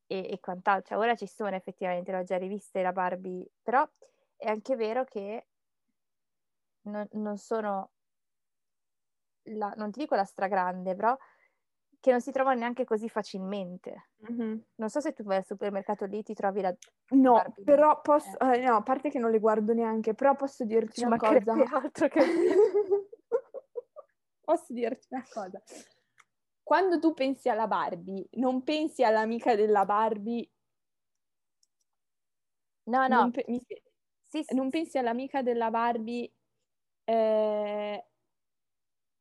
[0.07, 0.95] e, e quant'altro.
[0.95, 3.85] Cioè, ora ci sono effettivamente, l'ho già riviste la Barbie, però
[4.39, 5.47] è anche vero che
[6.83, 7.91] non, non sono,
[9.43, 11.15] la, non ti dico la stragrande, però
[11.99, 14.11] che non si trovano neanche così facilmente.
[14.31, 14.57] Mm-hmm.
[14.75, 16.73] Non so se tu vai al supermercato lì ti trovi la...
[17.09, 17.63] No, Barbie.
[17.65, 18.39] però posso...
[18.39, 18.59] Eh.
[18.59, 21.51] Eh, no, a parte che non le guardo neanche, però posso dirti Ci una cosa.
[21.75, 22.21] altro che...
[24.39, 25.61] posso dirti una cosa.
[26.63, 30.49] Quando tu pensi alla Barbie, non pensi all'amica della Barbie...
[32.83, 33.29] No, no.
[33.29, 33.61] Pe- mi...
[34.29, 36.31] Sì, sì, non pensi all'amica della Barbie
[37.03, 38.05] eh,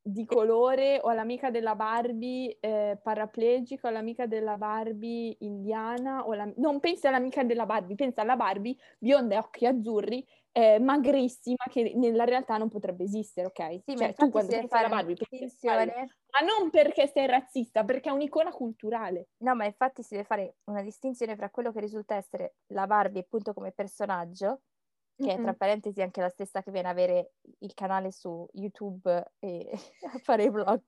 [0.03, 6.51] di colore o all'amica della Barbie eh, paraplegica o all'amica della Barbie indiana o la...
[6.57, 11.93] non pensi all'amica della Barbie, pensa alla Barbie bionda e occhi azzurri eh, magrissima che
[11.95, 13.81] nella realtà non potrebbe esistere, ok?
[13.85, 18.13] Sì, cioè, tu quando pensi alla Barbie pensi ma non perché sei razzista, perché è
[18.13, 19.29] un'icona culturale.
[19.39, 23.23] No, ma infatti si deve fare una distinzione fra quello che risulta essere la Barbie
[23.23, 24.63] appunto come personaggio
[25.19, 29.33] che è tra parentesi anche la stessa che viene a avere il canale su YouTube
[29.41, 29.71] e
[30.15, 30.83] a fare i vlog.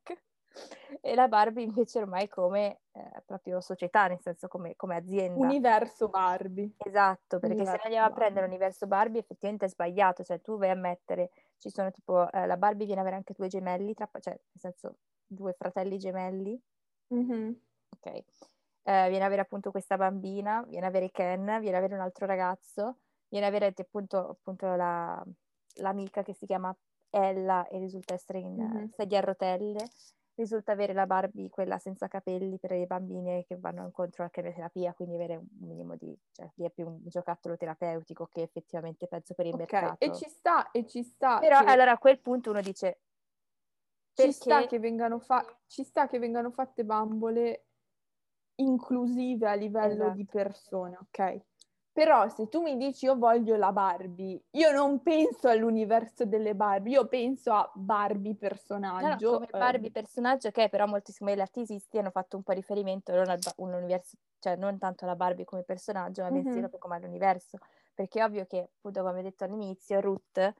[1.00, 5.44] E la Barbie invece ormai come eh, proprio società, nel senso come, come, azienda.
[5.44, 6.74] Universo Barbie.
[6.76, 10.70] Esatto, perché universo se andiamo a prendere l'universo Barbie effettivamente è sbagliato, cioè tu vai
[10.70, 14.08] a mettere, ci sono tipo, eh, la Barbie viene a avere anche due gemelli, tra,
[14.20, 16.60] cioè nel senso due fratelli gemelli.
[17.14, 17.52] Mm-hmm.
[17.96, 18.24] Ok.
[18.82, 22.00] Eh, viene a avere appunto questa bambina, viene a avere Ken, viene a avere un
[22.00, 22.96] altro ragazzo
[23.30, 25.24] viene a avere appunto, appunto la,
[25.76, 26.76] l'amica che si chiama
[27.08, 28.86] Ella e risulta essere in mm-hmm.
[28.96, 29.88] sedia a rotelle,
[30.34, 34.94] risulta avere la Barbie, quella senza capelli per le bambine che vanno incontro alla chemioterapia,
[34.94, 39.34] quindi avere un minimo di, cioè lì è più un giocattolo terapeutico che effettivamente penso
[39.34, 39.66] per il okay.
[39.70, 40.04] mercato.
[40.04, 41.38] E ci sta, e ci sta.
[41.38, 41.70] Però che...
[41.70, 43.00] allora a quel punto uno dice,
[44.14, 47.66] Ci, sta che vengano fa- ci sta che vengano fatte bambole
[48.56, 50.16] inclusive a livello esatto.
[50.16, 51.40] di persone, ok?
[51.92, 56.92] Però se tu mi dici io voglio la Barbie, io non penso all'universo delle Barbie,
[56.92, 59.30] io penso a Barbie personaggio.
[59.32, 59.92] No, no, come Barbie eh.
[59.92, 64.54] personaggio che però moltissimi artisti hanno fatto un po' riferimento non al un universo, cioè
[64.54, 66.42] non tanto alla Barbie come personaggio, ma mm-hmm.
[66.42, 67.58] bensì proprio come all'universo.
[67.92, 70.54] Perché è ovvio che, appunto, come ho detto all'inizio, Ruth,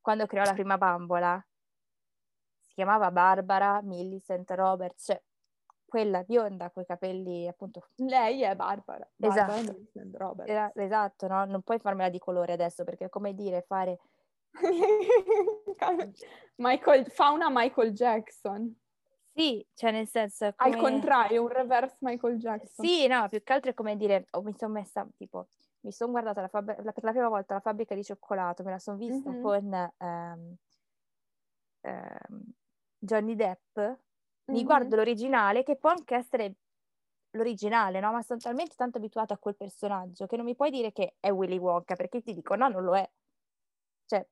[0.00, 1.44] quando creò la prima bambola,
[2.58, 5.22] si chiamava Barbara Millicent Roberts, cioè
[5.90, 7.88] quella bionda con i capelli appunto.
[7.96, 9.06] Lei è Barbara.
[9.18, 9.76] Esatto.
[9.92, 11.44] Barbara Era, esatto, no?
[11.44, 13.98] Non puoi farmela di colore adesso perché come dire fare.
[16.56, 18.74] Michael, fa una Michael Jackson.
[19.34, 20.52] Sì, cioè nel senso...
[20.56, 20.74] Come...
[20.74, 22.84] Al contrario, un reverse Michael Jackson.
[22.84, 25.48] Sì, no, più che altro è come dire, oh, mi sono messa, tipo,
[25.80, 28.70] mi sono guardata la fab- la, per la prima volta la fabbrica di cioccolato, me
[28.70, 29.42] la sono vista mm-hmm.
[29.42, 30.56] con um,
[31.82, 32.42] um,
[32.98, 33.78] Johnny Depp
[34.50, 34.64] mi mm-hmm.
[34.64, 36.56] guardo l'originale, che può anche essere
[37.30, 38.12] l'originale, no?
[38.12, 41.30] Ma sono talmente tanto abituata a quel personaggio che non mi puoi dire che è
[41.30, 43.08] Willy Wonka, perché ti dico no, non lo è.
[44.06, 44.26] Cioè,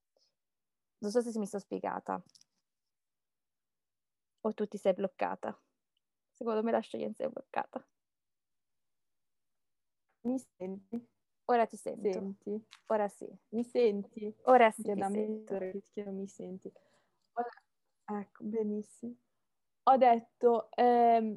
[0.98, 2.22] non so se mi sono spiegata.
[4.40, 5.56] O tu ti sei bloccata.
[6.32, 7.86] Secondo me la sceglienza è bloccata.
[10.22, 11.08] Mi senti?
[11.44, 12.12] Ora ti sento.
[12.12, 12.66] Senti?
[12.86, 13.26] Ora sì.
[13.50, 14.34] Mi senti?
[14.42, 14.82] Ora sì.
[14.82, 15.44] Che da me
[16.10, 16.72] mi senti.
[17.32, 17.48] Ora...
[18.20, 19.16] Ecco, benissimo
[19.88, 21.36] ho detto, ehm,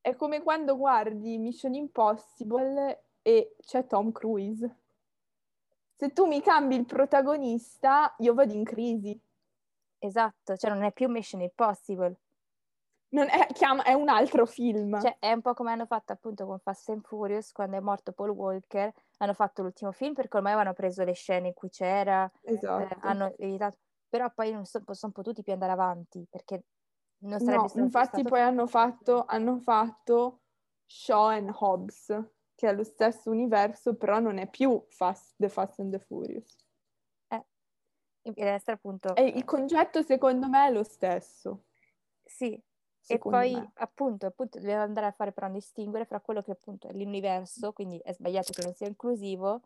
[0.00, 4.76] è come quando guardi Mission Impossible e c'è Tom Cruise.
[5.94, 9.18] Se tu mi cambi il protagonista, io vado in crisi.
[9.98, 12.16] Esatto, cioè non è più Mission Impossible.
[13.10, 15.00] Non è, chiama, è un altro film.
[15.00, 18.12] Cioè, è un po' come hanno fatto appunto con Fast and Furious, quando è morto
[18.12, 22.28] Paul Walker, hanno fatto l'ultimo film perché ormai avevano preso le scene in cui c'era,
[22.40, 22.82] esatto.
[22.82, 23.76] eh, hanno evitato,
[24.08, 26.64] però poi non so, sono potuti più andare avanti perché
[27.22, 30.42] non sarebbe no, infatti poi hanno fatto, hanno fatto
[30.86, 32.06] Shaw and Hobbs,
[32.54, 36.56] che è lo stesso universo, però non è più Fast, The Fast and the Furious.
[37.28, 39.14] Eh, appunto...
[39.14, 41.64] E il concetto secondo me è lo stesso.
[42.22, 42.60] Sì,
[43.06, 43.70] e poi me.
[43.74, 47.72] appunto, appunto dobbiamo andare a fare però a distinguere fra quello che appunto è l'universo,
[47.72, 49.62] quindi è sbagliato che non sia inclusivo,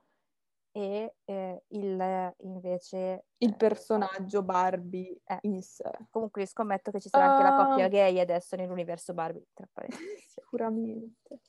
[0.76, 5.38] e eh, il invece il eh, personaggio Barbie eh.
[5.42, 5.90] in sé.
[6.10, 9.66] Comunque scommetto che ci sarà uh, anche la coppia gay adesso nell'universo Barbie, tra
[10.28, 11.40] Sicuramente.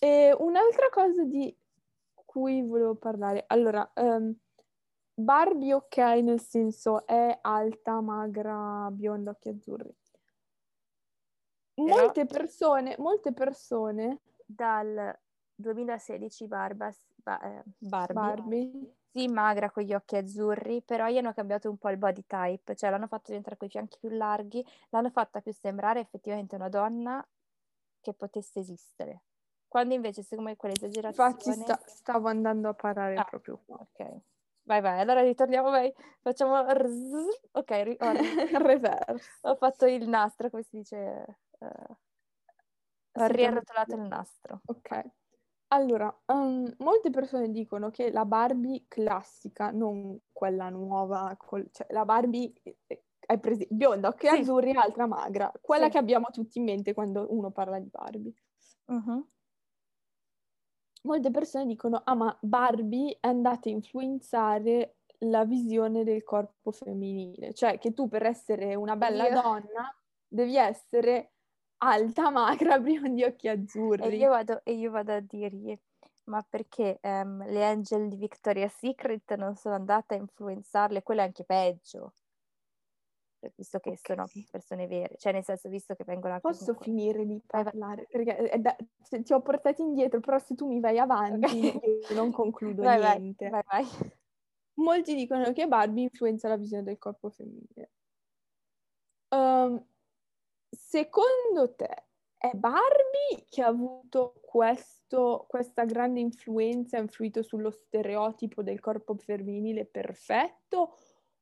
[0.00, 1.56] E un'altra cosa di
[2.24, 4.36] cui volevo parlare, allora, um,
[5.14, 9.94] Barbie ok, nel senso è alta, magra, bionda, occhi azzurri.
[11.76, 12.40] Molte Però...
[12.40, 15.16] persone, molte persone dal
[15.54, 18.14] 2016 Barbas ba- eh, Barbie.
[18.14, 18.94] Barbie.
[19.10, 22.76] Sì, magra con gli occhi azzurri, però gli hanno cambiato un po' il body type,
[22.76, 26.68] cioè l'hanno fatto diventare con i fianchi più larghi, l'hanno fatta più sembrare effettivamente una
[26.68, 27.26] donna
[28.00, 29.22] che potesse esistere.
[29.66, 31.30] Quando invece, secondo me, quell'esagerazione...
[31.32, 33.62] Infatti sta- stavo andando a parare ah, proprio.
[33.66, 34.20] Ok.
[34.62, 35.92] Vai, vai, allora ritorniamo, vai.
[36.20, 36.58] Facciamo...
[36.58, 37.96] Ok, ri-
[38.52, 39.30] reverse.
[39.42, 41.24] Ho fatto il nastro, come si dice...
[41.58, 41.96] Uh...
[43.18, 44.60] Ho riarrotolato il nastro.
[44.66, 45.04] Ok.
[45.68, 52.04] Allora, um, molte persone dicono che la Barbie classica, non quella nuova, col, cioè la
[52.04, 52.52] Barbie
[53.18, 54.36] è presi- bionda, occhi sì.
[54.36, 55.90] azzurri, altra magra, quella sì.
[55.90, 58.34] che abbiamo tutti in mente quando uno parla di Barbie.
[58.86, 59.28] Uh-huh.
[61.02, 67.54] Molte persone dicono, ah ma Barbie è andata a influenzare la visione del corpo femminile,
[67.54, 69.40] cioè che tu per essere una bella Io...
[69.40, 69.96] donna
[70.28, 71.35] devi essere
[71.78, 74.04] alta, magra, biondi occhi azzurri.
[74.04, 75.78] E io vado, e io vado a dirgli,
[76.24, 81.02] ma perché um, le angel di Victoria's Secret non sono andate a influenzarle?
[81.02, 82.14] Quello è anche peggio.
[83.54, 84.00] Visto che okay.
[84.02, 86.48] sono persone vere, cioè nel senso, visto che vengono anche.
[86.48, 86.84] Posso comunque...
[86.84, 88.06] finire di parlare?
[88.10, 88.74] Perché da...
[89.22, 92.00] ti ho portati indietro, però se tu mi vai avanti, okay.
[92.08, 93.48] io non concludo vai, niente.
[93.48, 93.86] Vai, vai,
[94.78, 97.90] Molti dicono che Barbie influenza la visione del corpo femminile.
[99.28, 99.84] Um,
[100.96, 102.06] secondo te
[102.38, 109.14] è Barbie che ha avuto questo, questa grande influenza, ha influito sullo stereotipo del corpo
[109.14, 110.96] femminile perfetto?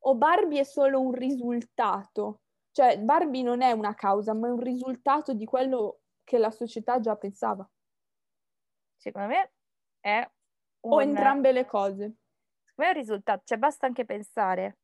[0.06, 2.40] O Barbie è solo un risultato?
[2.72, 6.98] Cioè, Barbie non è una causa, ma è un risultato di quello che la società
[6.98, 7.68] già pensava.
[8.96, 9.52] Secondo me
[10.00, 10.28] è
[10.80, 10.92] un...
[10.92, 12.16] O entrambe le cose.
[12.64, 14.78] Secondo me è un risultato, cioè basta anche pensare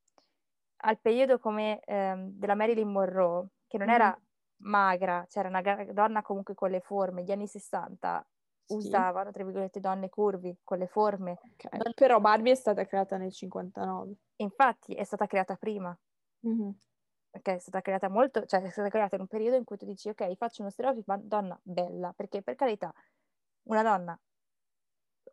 [0.83, 3.91] al periodo come ehm, della Marilyn Monroe, che non mm.
[3.91, 4.23] era
[4.63, 8.27] magra, c'era una donna comunque con le forme, gli anni 60
[8.65, 8.75] sì.
[8.75, 11.39] usavano, tra virgolette, donne curvi, con le forme.
[11.55, 11.79] Okay.
[11.83, 11.93] Non...
[11.95, 14.15] Però Barbie è stata creata nel 59.
[14.37, 15.97] Infatti è stata creata prima.
[16.47, 16.71] Mm-hmm.
[17.43, 19.85] che è stata creata molto, cioè è stata creata in un periodo in cui tu
[19.85, 22.91] dici ok, faccio uno stereotipo donna bella, perché per carità
[23.65, 24.19] una donna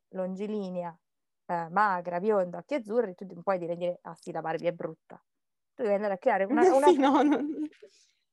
[0.10, 0.98] longilinea,
[1.46, 4.74] eh, magra, bionda, occhi azzurri, tu non puoi dire, dire ah sì, la Barbie è
[4.74, 5.22] brutta.
[5.74, 7.68] Tu devi andare a creare una, una, sì, no, non...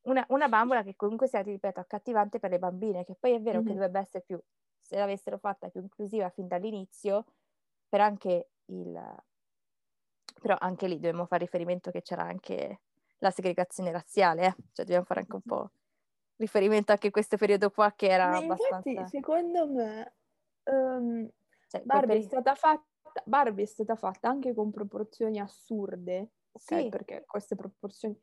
[0.05, 3.41] una, una bambola che comunque sia, ti ripeto, accattivante per le bambine, che poi è
[3.41, 3.67] vero mm-hmm.
[3.67, 4.39] che dovrebbe essere più,
[4.79, 7.25] se l'avessero fatta più inclusiva fin dall'inizio,
[7.87, 9.23] per anche il...
[10.41, 12.81] Però anche lì dobbiamo fare riferimento che c'era anche
[13.19, 14.55] la segregazione razziale, eh?
[14.73, 15.71] cioè dobbiamo fare anche un po'
[16.37, 18.89] riferimento anche a questo periodo qua che era Ma abbastanza...
[18.89, 20.13] Infatti, secondo me,
[20.63, 21.29] um,
[21.67, 26.61] cioè, Barbie, è stata fatta, Barbie è stata fatta anche con proporzioni assurde, ok?
[26.81, 26.89] Sì.
[26.89, 28.19] Perché queste proporzioni...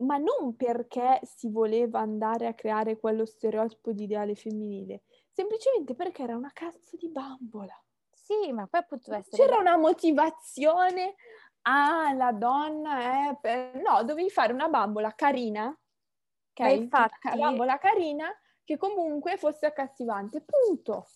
[0.00, 6.22] Ma non perché si voleva andare a creare quello stereotipo di ideale femminile, semplicemente perché
[6.22, 7.78] era una cazzo di bambola.
[8.10, 9.36] Sì, ma poi appunto essere...
[9.36, 11.16] C'era una motivazione
[11.62, 13.38] ah, la donna è...
[13.40, 13.76] Per...
[13.76, 16.72] No, dovevi fare una bambola carina, ok?
[16.72, 17.28] Infatti...
[17.32, 18.28] Una bambola carina
[18.64, 21.06] che comunque fosse accattivante, punto.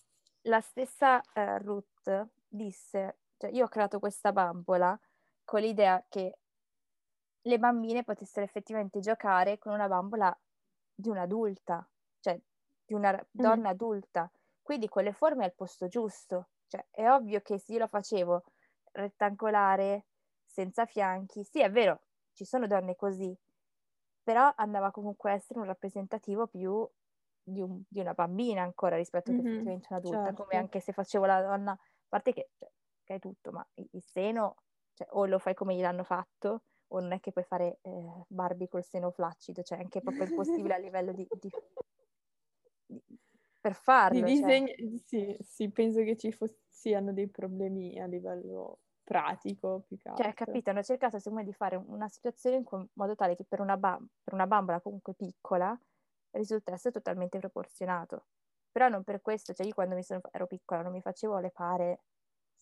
[0.41, 4.99] La stessa uh, Ruth disse, cioè io ho creato questa bambola
[5.43, 6.39] con l'idea che
[7.45, 10.35] le bambine potessero effettivamente giocare con una bambola
[10.93, 11.87] di un'adulta,
[12.19, 12.39] cioè
[12.85, 13.27] di una mm.
[13.31, 13.73] donna mm.
[13.73, 14.31] adulta,
[14.61, 16.49] quindi con le forme al posto giusto.
[16.67, 18.43] Cioè, è ovvio che se io lo facevo
[18.93, 20.05] rettangolare,
[20.45, 21.43] senza fianchi.
[21.43, 22.01] Sì, è vero,
[22.33, 23.37] ci sono donne così,
[24.23, 26.87] però andava comunque a essere un rappresentativo più
[27.43, 30.43] di, un, di una bambina ancora rispetto mm-hmm, che effettivamente un'adulta, certo.
[30.43, 31.79] come anche se facevo la donna, a
[32.09, 32.71] parte che, cioè,
[33.03, 34.55] che è tutto, ma il, il seno,
[34.93, 38.67] cioè, o lo fai come gliel'hanno fatto, o non è che puoi fare eh, Barbie
[38.67, 41.49] col seno flaccido, cioè anche proprio impossibile a livello di, di,
[42.85, 43.01] di
[43.59, 44.19] per farlo.
[44.19, 44.97] Di disegno, cioè.
[45.03, 50.23] sì, sì, penso che ci foss- siano dei problemi a livello pratico più che altro.
[50.23, 53.61] Cioè, capito, hanno cercato secondo me di fare una situazione in modo tale che per
[53.61, 55.77] una, bam- per una bambola comunque piccola
[56.31, 58.25] risultasse totalmente proporzionato.
[58.71, 61.99] Però non per questo, cioè io quando sono, ero piccola non mi facevo le pare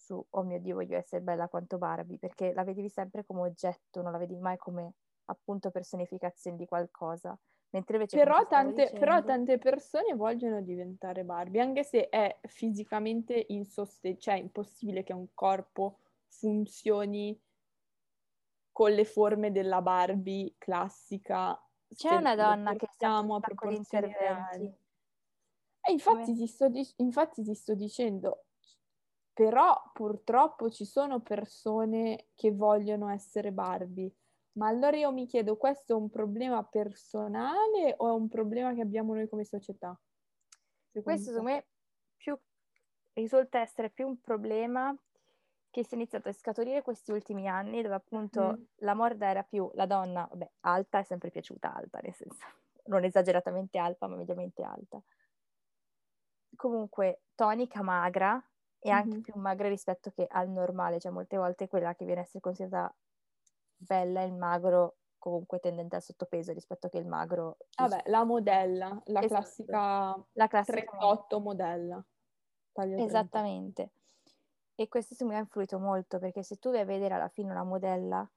[0.03, 4.01] su, oh mio Dio, voglio essere bella quanto Barbie, perché la vedevi sempre come oggetto,
[4.01, 4.93] non la vedevi mai come
[5.25, 7.37] appunto personificazione di qualcosa.
[7.69, 8.99] Mentre invece però tante, dicendo...
[8.99, 15.27] però tante, persone vogliono diventare Barbie, anche se è fisicamente insostenibile, cioè impossibile che un
[15.33, 17.39] corpo funzioni
[18.71, 21.59] con le forme della Barbie classica.
[21.95, 24.13] C'è una donna che sta a proporzioni.
[25.85, 28.45] E infatti ti, sto, infatti ti sto dicendo,
[29.34, 34.13] però purtroppo ci sono persone che vogliono essere Barbie.
[34.53, 38.81] Ma allora io mi chiedo, questo è un problema personale o è un problema che
[38.81, 39.99] abbiamo noi come società?
[40.91, 41.65] Secondo questo secondo me
[42.15, 42.38] più,
[43.13, 44.95] risulta essere più un problema
[45.71, 48.63] che si è iniziato a scaturire questi ultimi anni, dove appunto mm.
[48.81, 52.45] la moda era più la donna, vabbè, alta è sempre piaciuta alta, nel senso,
[52.86, 55.01] non esageratamente alta, ma mediamente alta.
[56.55, 58.39] Comunque, tonica, magra,
[58.84, 59.21] e anche mm-hmm.
[59.21, 62.93] più magra rispetto che al normale, cioè molte volte quella che viene a essere considerata
[63.75, 67.57] bella è il magro comunque tendente al sottopeso rispetto che il magro.
[67.77, 69.27] Vabbè, la modella, la esatto.
[69.27, 72.05] classica, la classica 38 modella.
[72.75, 73.91] Esattamente.
[74.75, 77.63] E questo mi ha influito molto perché se tu vai a vedere alla fine una
[77.63, 78.29] modella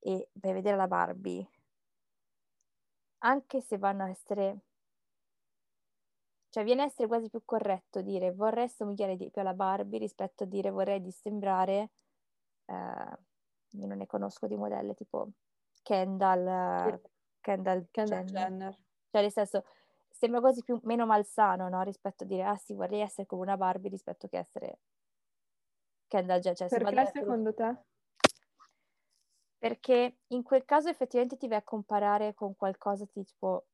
[0.00, 1.48] e vai a vedere la Barbie,
[3.18, 4.65] anche se vanno a essere,
[6.56, 10.44] cioè viene a essere quasi più corretto dire vorrei somigliare di più alla Barbie rispetto
[10.44, 11.90] a dire vorrei dissembrare,
[12.64, 13.18] eh,
[13.72, 15.32] io non ne conosco di modelle tipo
[15.82, 16.98] Kendall,
[17.42, 18.48] Kendall, Kendall Jenner.
[18.48, 18.78] Jenner.
[19.10, 19.66] Cioè nel senso,
[20.08, 21.82] sembra quasi più, meno malsano, no?
[21.82, 24.78] Rispetto a dire, ah sì, vorrei essere come una Barbie rispetto che essere
[26.06, 26.56] Kendall Jenner.
[26.56, 27.76] Cioè, Perché secondo te?
[29.58, 33.66] Perché in quel caso effettivamente ti vai a comparare con qualcosa tipo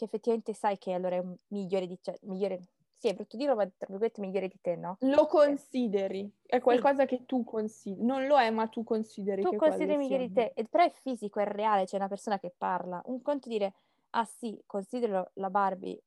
[0.00, 2.60] che effettivamente sai che allora è migliore di cioè, migliore
[3.00, 4.98] sì, è brutto dirlo, ma tra virgolette migliore di te, no?
[5.00, 7.06] Lo consideri, è qualcosa sì.
[7.06, 10.84] che tu consideri, non lo è, ma tu consideri tu consideri migliore di te, però
[10.84, 13.00] è fisico, è reale, c'è una persona che parla.
[13.06, 13.72] Un conto dire,
[14.10, 15.98] ah sì, considero la Barbie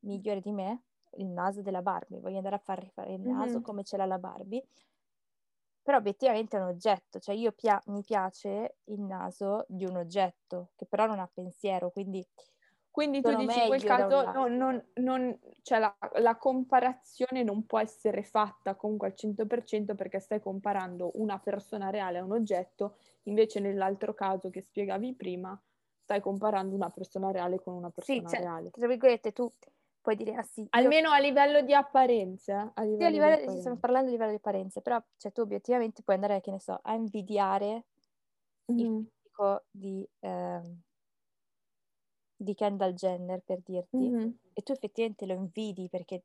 [0.00, 0.82] migliore di me,
[1.18, 3.62] il naso della Barbie, voglio andare a far rifare il naso mm-hmm.
[3.62, 4.64] come ce l'ha la Barbie,
[5.80, 10.70] però obiettivamente è un oggetto, cioè io pia- mi piace il naso di un oggetto
[10.74, 12.26] che però non ha pensiero, quindi...
[12.90, 17.78] Quindi tu dici in quel caso no, non, non, cioè la, la, comparazione non può
[17.78, 23.60] essere fatta comunque al 100% perché stai comparando una persona reale a un oggetto, invece
[23.60, 25.58] nell'altro caso che spiegavi prima
[26.02, 28.70] stai comparando una persona reale con una persona sì, cioè, reale.
[28.70, 29.48] Tra virgolette tu
[30.00, 30.66] puoi dire ah sì.
[30.70, 31.14] Almeno io...
[31.14, 32.72] a livello di apparenza.
[32.74, 33.58] A livello sì, a livello, di apparenza.
[33.60, 36.80] stiamo parlando a livello di apparenza, però cioè, tu obiettivamente puoi andare, che ne so,
[36.82, 37.84] a invidiare
[38.72, 38.98] mm-hmm.
[38.98, 40.60] i fisico di, eh,
[42.42, 44.30] di Kendall Jenner, per dirti, mm-hmm.
[44.54, 46.24] e tu effettivamente lo invidi perché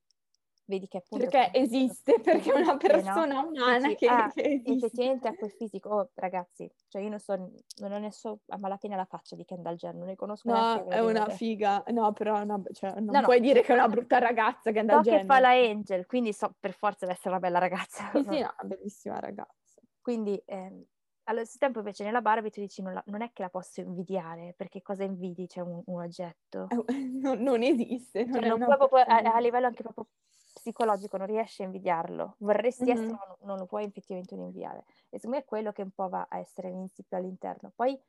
[0.66, 1.28] vedi che appunto...
[1.28, 3.50] Perché esiste, perché è una persona no?
[3.50, 5.90] umana Dici, che, ah, che effettivamente ha quel fisico.
[5.90, 7.36] Oh, ragazzi, cioè io non so,
[7.80, 11.00] non ho nesso a malapena la faccia di Kendall Jenner, non ne conosco No, è
[11.00, 13.46] una figa, no, però una, cioè, non no, puoi no.
[13.46, 15.22] dire che è una brutta ragazza Kendall so Jenner.
[15.22, 18.10] che fa la Angel, quindi so per forza deve essere una bella ragazza.
[18.14, 19.82] Sì, sì, no, una bellissima ragazza.
[20.02, 20.42] Quindi...
[20.46, 20.88] Eh,
[21.26, 23.82] allo stesso tempo invece nella Barbie tu dici non, la, non, è che la posso
[23.82, 25.48] invidiare, perché cosa invidi?
[25.48, 26.68] C'è un, un oggetto.
[27.26, 28.26] Non, non esiste.
[28.26, 30.08] Non cioè, non proprio, a, a, livello anche proprio
[30.54, 32.94] psicologico non riesci a invidiarlo, vorresti mm-hmm.
[32.94, 34.84] essere ma non lo puoi effettivamente invidiare.
[35.10, 37.72] E secondo me è quello che un po' va a essere l'insipio all'interno.
[37.76, 38.00] Poi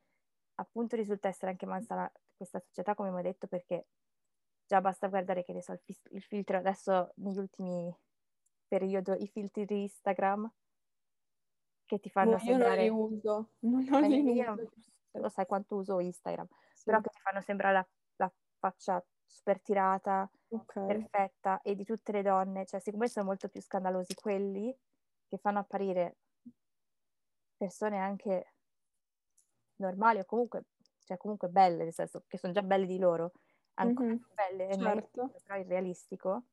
[0.56, 3.86] appunto risulta essere anche malsana questa società, come abbiamo detto, perché
[4.66, 7.94] già basta guardare che ne so, il, fis- il filtro adesso negli ultimi
[8.66, 10.50] periodi, i filtri di Instagram
[11.86, 12.84] che ti fanno no, sembrare...
[12.84, 14.70] Io non li uso, non, non li io, uso.
[15.12, 16.84] Lo sai quanto uso Instagram, sì.
[16.84, 20.86] però che ti fanno sembrare la, la faccia super tirata, okay.
[20.86, 24.76] perfetta e di tutte le donne, cioè siccome sono molto più scandalosi quelli
[25.26, 26.18] che fanno apparire
[27.56, 28.54] persone anche
[29.76, 30.64] normali o comunque,
[31.04, 33.32] cioè comunque belle, nel senso che sono già belle di loro,
[33.74, 34.16] ancora mm-hmm.
[34.18, 35.22] più belle certo.
[35.22, 36.44] meglio, però irrealistico,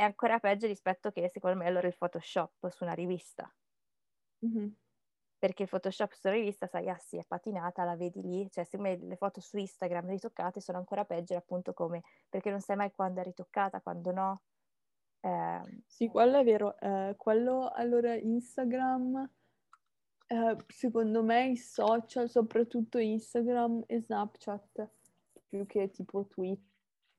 [0.00, 3.52] è ancora peggio rispetto che secondo me allora il Photoshop su una rivista.
[4.44, 4.68] Mm-hmm
[5.40, 8.76] perché il Photoshop sulla rivista, sai, ah sì, è patinata, la vedi lì, cioè se
[8.76, 13.22] le foto su Instagram ritoccate sono ancora peggio appunto come, perché non sai mai quando
[13.22, 14.42] è ritoccata, quando no.
[15.20, 19.30] Eh, sì, quello è vero, eh, quello allora Instagram,
[20.26, 24.90] eh, secondo me i social, soprattutto Instagram e Snapchat,
[25.48, 26.69] più che tipo Twitter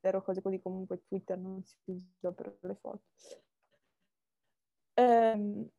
[0.04, 3.04] o cose così, comunque Twitter non si usa per le foto.
[4.96, 5.70] Um,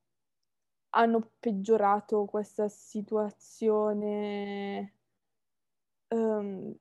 [0.94, 4.14] hanno peggiorato questa situazione
[6.08, 6.74] um,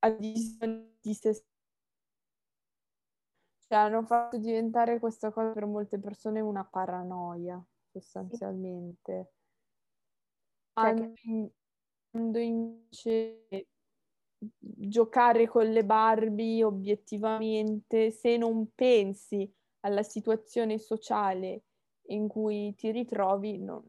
[0.00, 1.44] a visione di se
[3.66, 9.32] cioè hanno fatto diventare questa cosa per molte persone una paranoia sostanzialmente
[10.72, 11.12] quando,
[12.10, 13.46] quando invece
[14.58, 21.62] giocare con le Barbie obiettivamente se non pensi alla situazione sociale
[22.06, 23.82] in cui ti ritrovi non,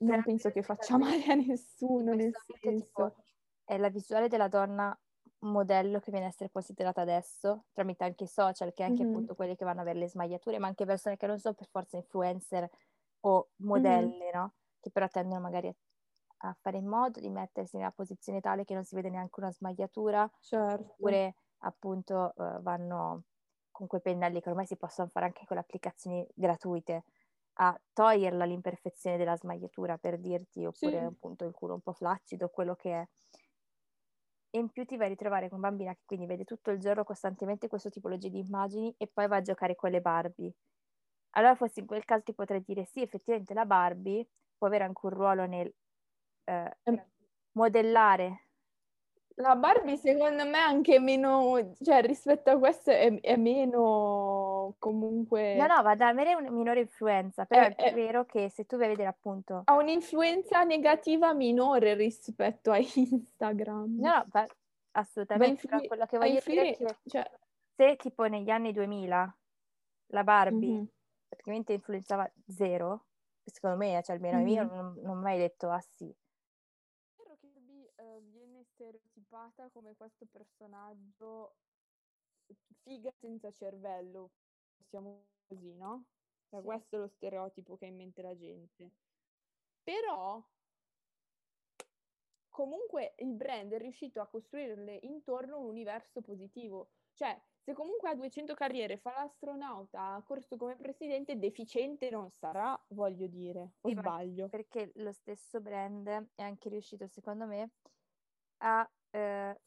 [0.00, 2.84] non penso che faccia male a nessuno, nel senso.
[2.84, 3.16] Tipo,
[3.64, 4.98] è la visuale della donna
[5.40, 9.12] modello che viene a essere considerata adesso, tramite anche i social, che anche mm-hmm.
[9.12, 11.68] appunto quelli che vanno a avere le smagliature, ma anche persone che non sono per
[11.70, 12.68] forza influencer
[13.20, 14.30] o modelle, mm-hmm.
[14.34, 14.54] no?
[14.80, 15.74] Che però tendono magari a,
[16.38, 19.52] a, fare in modo di mettersi nella posizione tale che non si vede neanche una
[19.52, 20.82] smagliatura, certo.
[20.82, 23.24] oppure appunto uh, vanno
[23.70, 27.04] con quei pennelli che ormai si possono fare anche con le applicazioni gratuite,
[27.60, 31.04] a toglierla l'imperfezione della smagliatura per dirti, oppure sì.
[31.04, 33.08] appunto il culo un po' flaccido, quello che è.
[34.50, 37.04] E in più ti vai a ritrovare con bambina che quindi vede tutto il giorno
[37.04, 40.52] costantemente questo tipologia di immagini e poi va a giocare con le Barbie.
[41.32, 44.26] Allora forse in quel caso ti potrei dire sì, effettivamente la Barbie
[44.56, 45.72] può avere anche un ruolo nel
[46.48, 47.04] eh,
[47.52, 48.48] modellare
[49.38, 55.54] la Barbie secondo me anche meno, cioè rispetto a questo è, è meno comunque...
[55.54, 58.76] No, no, va ad avere una minore influenza, però è, è, vero che se tu
[58.76, 59.62] vai a vedere appunto...
[59.64, 64.00] Ha un'influenza negativa minore rispetto a Instagram.
[64.00, 64.46] No, no, va,
[64.92, 67.30] assolutamente, influ- quello che voglio influ- dire è che cioè...
[67.76, 69.36] se tipo negli anni 2000
[70.06, 70.84] la Barbie mm-hmm.
[71.28, 73.04] praticamente influenzava zero,
[73.44, 74.48] secondo me, cioè almeno mm-hmm.
[74.48, 76.12] io non, non ho mai detto ah sì,
[79.28, 81.56] stereotipata come questo personaggio
[82.82, 84.30] figa senza cervello,
[84.76, 86.06] possiamo così, no?
[86.48, 86.64] Cioè, sì.
[86.64, 88.90] questo è lo stereotipo che ha in mente la gente.
[89.82, 90.42] Però
[92.48, 96.92] comunque il brand è riuscito a costruirle intorno un universo positivo.
[97.12, 102.80] Cioè, se comunque ha 200 carriere, fa l'astronauta, ha corso come presidente, deficiente non sarà,
[102.88, 104.48] voglio dire, o sì, sbaglio.
[104.48, 107.72] Perché lo stesso brand è anche riuscito, secondo me,
[108.58, 109.60] a, eh,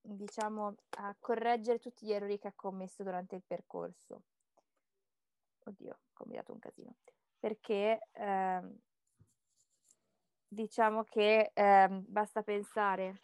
[0.00, 4.22] diciamo, a correggere tutti gli errori che ha commesso durante il percorso.
[5.64, 6.94] Oddio, ho combinato un casino.
[7.38, 8.62] Perché eh,
[10.48, 13.20] diciamo che eh, basta pensare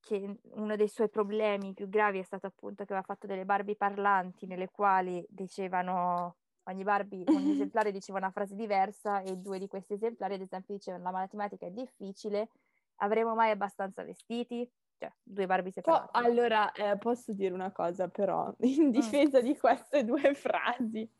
[0.00, 3.76] che uno dei suoi problemi più gravi è stato appunto che aveva fatto delle Barbie
[3.76, 9.68] parlanti nelle quali dicevano ogni Barbie, ogni esemplare diceva una frase diversa e due di
[9.68, 12.48] questi esemplari ad esempio dicevano la matematica è difficile
[12.96, 14.70] Avremo mai abbastanza vestiti?
[14.98, 16.10] Cioè, due Barbie separate.
[16.12, 18.90] Po- allora, eh, posso dire una cosa però, in mm.
[18.90, 19.42] difesa mm.
[19.42, 21.10] di queste due frasi.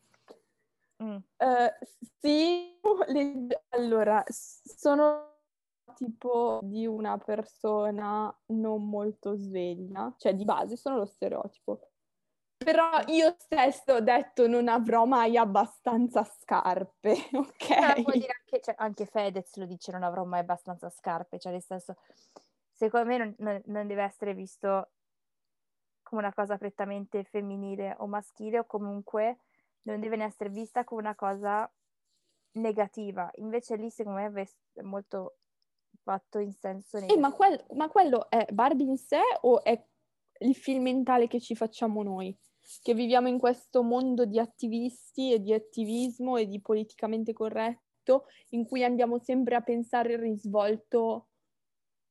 [1.02, 1.16] Mm.
[1.16, 1.86] Uh,
[2.20, 3.64] sì, le...
[3.70, 5.30] allora, sono
[5.94, 11.91] tipo di una persona non molto sveglia, cioè di base sono lo stereotipo.
[12.64, 17.66] Però io stesso ho detto non avrò mai abbastanza scarpe, ok?
[17.66, 21.52] Però vuol dire anche, cioè, anche Fedez lo dice non avrò mai abbastanza scarpe, cioè
[21.52, 21.96] nel senso,
[22.72, 24.90] secondo me non, non, non deve essere visto
[26.02, 29.38] come una cosa prettamente femminile o maschile o comunque
[29.82, 31.70] non deve essere vista come una cosa
[32.52, 33.30] negativa.
[33.36, 35.38] Invece lì secondo me è molto
[36.02, 37.18] fatto in senso negativo.
[37.18, 39.82] Eh, ma, quel, ma quello è Barbie in sé o è
[40.40, 42.36] il film mentale che ci facciamo noi?
[42.82, 48.66] Che viviamo in questo mondo di attivisti e di attivismo e di politicamente corretto in
[48.66, 51.28] cui andiamo sempre a pensare il risvolto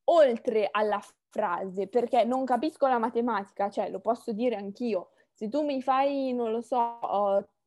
[0.06, 5.12] oltre alla frase, perché non capisco la matematica, cioè lo posso dire anch'io.
[5.34, 7.00] Se tu mi fai, non lo so,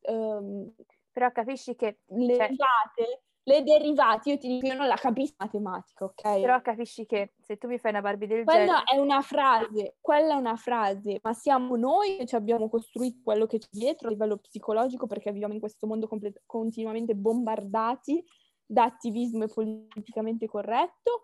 [0.02, 0.72] um,
[1.10, 2.48] però capisci che le cioè...
[2.48, 6.22] derivate, le derivate, io ti dico, io non la capisco matematica, ok?
[6.22, 8.82] Però capisci che se tu mi fai una Barbie del quella genere...
[8.84, 13.20] Quella è una frase, quella è una frase, ma siamo noi che ci abbiamo costruito
[13.22, 18.24] quello che c'è dietro a livello psicologico perché viviamo in questo mondo complet- continuamente bombardati
[18.66, 21.22] da attivismo e politicamente corretto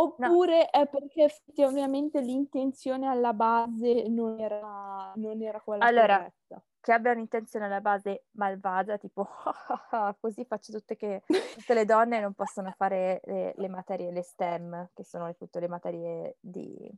[0.00, 0.80] Oppure no.
[0.80, 6.64] è perché effettivamente l'intenzione alla base non era, non era quella allora, corretta?
[6.80, 9.28] Che abbia un'intenzione alla base malvagia, tipo
[10.18, 14.90] così faccio tutte che tutte le donne non possono fare le, le materie, le STEM,
[14.94, 16.90] che sono tutte le materie di...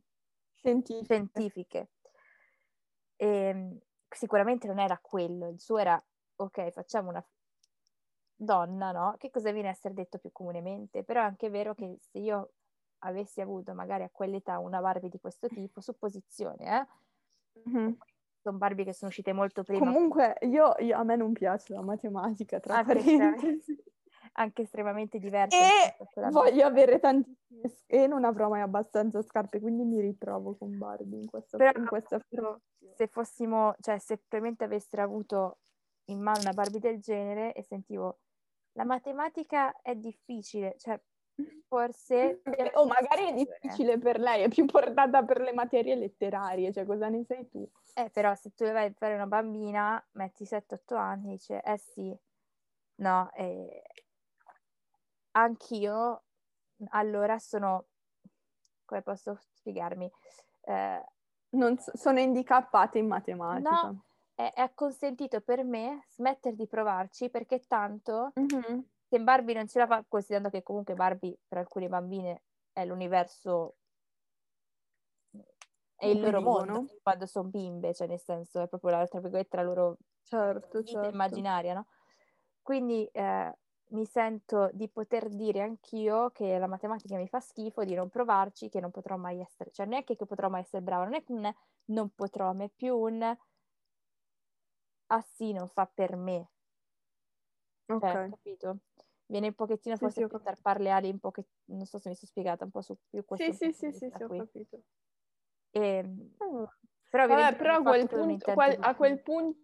[0.55, 1.03] scientifiche.
[1.03, 1.89] scientifiche.
[3.17, 3.77] E, ehm,
[4.09, 6.01] sicuramente non era quello, il suo era
[6.35, 7.25] ok, facciamo una
[8.35, 9.15] donna, no?
[9.17, 11.03] Che cosa viene a essere detto più comunemente?
[11.03, 12.51] Però è anche vero che se io
[12.99, 17.69] avessi avuto magari a quell'età una Barbie di questo tipo, supposizione, eh?
[17.69, 17.91] Mm-hmm.
[18.43, 19.79] Sono Barbie che sono uscite molto prima.
[19.79, 23.81] Comunque, io, io, a me non piace la matematica, tra anche parentesi.
[24.35, 25.55] Anche estremamente diversa.
[25.55, 25.95] E
[26.31, 31.27] voglio avere tantissime e non avrò mai abbastanza scarpe, quindi mi ritrovo con Barbie in
[31.27, 32.19] questa, Però, in questa
[32.95, 35.59] se fossimo, cioè se probabilmente avessero avuto
[36.05, 38.21] in mano una Barbie del genere e sentivo
[38.73, 40.99] la matematica è difficile, cioè
[41.67, 42.41] Forse...
[42.73, 46.85] O oh, magari è difficile per lei, è più portata per le materie letterarie, cioè
[46.85, 47.67] cosa ne sai tu?
[47.95, 52.15] Eh, però se tu vai a fare una bambina, metti 7-8 anni, dice, eh sì,
[52.95, 53.81] no, eh,
[55.31, 56.23] anch'io
[56.89, 57.85] allora sono,
[58.85, 60.11] come posso spiegarmi?
[60.61, 61.05] Eh,
[61.49, 63.81] non so, sono indicappata in matematica.
[63.81, 64.03] No,
[64.35, 68.79] è, è, consentito per me smettere di provarci perché tanto mm-hmm
[69.13, 72.41] se Barbie non ce la fa, considerando che comunque Barbie per alcune bambine
[72.71, 73.75] è l'universo,
[75.95, 79.55] è il loro mondo quando sono bimbe, cioè nel senso è proprio la, tra virgolette,
[79.55, 81.09] la loro certo, certo.
[81.09, 81.85] immaginaria, no?
[82.63, 83.55] Quindi eh,
[83.89, 88.67] mi sento di poter dire anch'io che la matematica mi fa schifo, di non provarci,
[88.67, 91.23] che non potrò mai essere, cioè non è che potrò mai essere brava, non è
[91.27, 91.53] un
[91.85, 93.21] non potrò, ma è più un
[95.05, 96.52] ah sì, non fa per me.
[97.95, 98.11] Ok.
[98.11, 98.77] Cioè, capito?
[99.25, 101.97] viene un pochettino sì, forse sì, più tarpare le ali un po' che non so
[101.97, 104.27] se mi sono spiegata un po' su più questo sì sì sì sì, sì ho
[104.27, 104.83] capito
[105.71, 106.73] e, ehm, oh.
[107.09, 109.59] però, Vabbè, però a quel punto, quel, a quel punto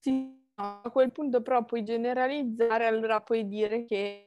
[0.00, 4.26] sì, a quel punto però puoi generalizzare allora puoi dire che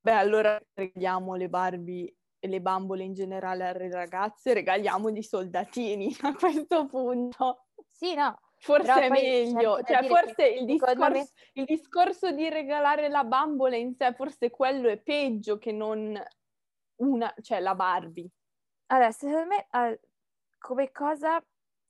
[0.00, 6.14] beh allora regaliamo le Barbie e le bambole in generale alle ragazze regaliamo di soldatini
[6.22, 11.28] a questo punto sì no Forse è meglio, cioè forse il discorso, me...
[11.52, 16.20] il discorso, di regalare la bambola in sé, forse quello è peggio che non
[16.96, 18.28] una, cioè la Barbie.
[18.86, 20.00] Allora, secondo me
[20.58, 21.42] come cosa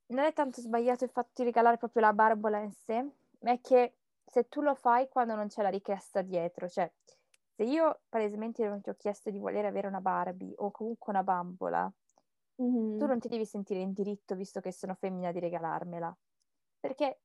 [0.08, 3.02] non è tanto sbagliato il fatto di regalare proprio la bambola in sé,
[3.40, 6.90] ma è che se tu lo fai quando non c'è la richiesta dietro, cioè
[7.54, 11.24] se io palesemente non ti ho chiesto di voler avere una Barbie o comunque una
[11.24, 11.90] bambola,
[12.62, 12.98] mm-hmm.
[12.98, 16.16] tu non ti devi sentire in diritto, visto che sono femmina, di regalarmela.
[16.80, 17.20] Perché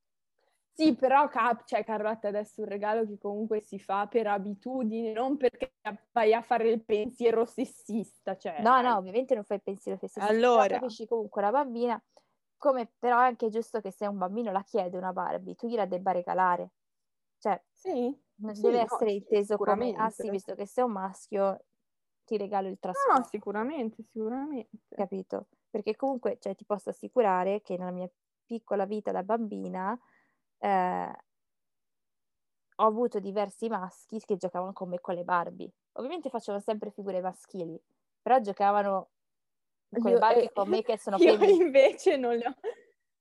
[0.75, 5.37] sì, però cap- cioè, Carlotta adesso un regalo che comunque si fa per abitudine, non
[5.37, 5.75] perché
[6.11, 8.35] vai a fare il pensiero sessista.
[8.35, 10.27] Cioè, no, no, ovviamente non fai il pensiero sessista.
[10.27, 10.79] Allora.
[10.79, 12.03] capisci comunque la bambina,
[12.57, 15.85] come però è anche giusto che se un bambino la chiede una Barbie, tu gliela
[15.85, 16.71] debba regalare.
[17.37, 20.91] Cioè, sì, non sì, deve no, essere inteso come, ah sì, visto che sei un
[20.93, 21.65] maschio,
[22.25, 23.19] ti regalo il trasporto.
[23.19, 24.79] No, sicuramente, sicuramente.
[24.89, 25.49] Capito?
[25.69, 28.09] Perché comunque, cioè, ti posso assicurare che nella mia
[28.45, 29.97] piccola vita da bambina
[30.57, 31.11] eh,
[32.75, 35.71] ho avuto diversi maschi che giocavano con me con le Barbie.
[35.93, 37.79] Ovviamente facevano sempre figure maschili,
[38.21, 39.09] però giocavano
[39.89, 41.63] con le Barbie eh, con me che sono Io femmine.
[41.63, 42.55] invece non le ho.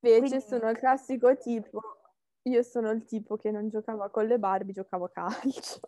[0.01, 0.47] Invece Quindi...
[0.47, 1.81] sono il classico tipo
[2.43, 5.81] Io sono il tipo che non giocava con le Barbie, giocavo a calcio.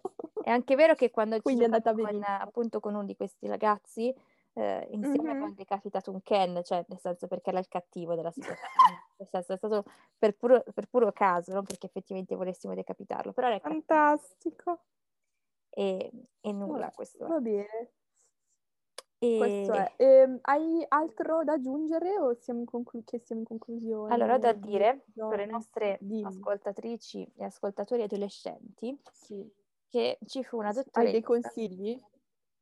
[0.43, 4.15] È anche vero che quando ci è andata con, appunto con uno di questi ragazzi,
[4.57, 5.29] eh, insieme mm-hmm.
[5.31, 8.71] abbiamo decapitato un Ken, cioè nel senso perché era il cattivo della situazione.
[9.17, 9.85] nel senso è stato
[10.17, 13.33] per puro, per puro caso, non perché effettivamente volessimo decapitarlo.
[13.33, 14.81] Però era Fantastico.
[15.71, 17.93] E, e nulla, questo Va bene.
[19.19, 19.39] E...
[19.39, 19.93] Questo è.
[19.97, 24.15] E, ehm, hai altro da aggiungere o siamo in, conclu- siamo in conclusione?
[24.15, 26.27] Allora, ho da dire per le nostre Dimmi.
[26.27, 29.51] ascoltatrici e ascoltatori adolescenti sì.
[29.89, 31.01] che ci fu una dottoressa...
[31.01, 32.01] Hai dei consigli?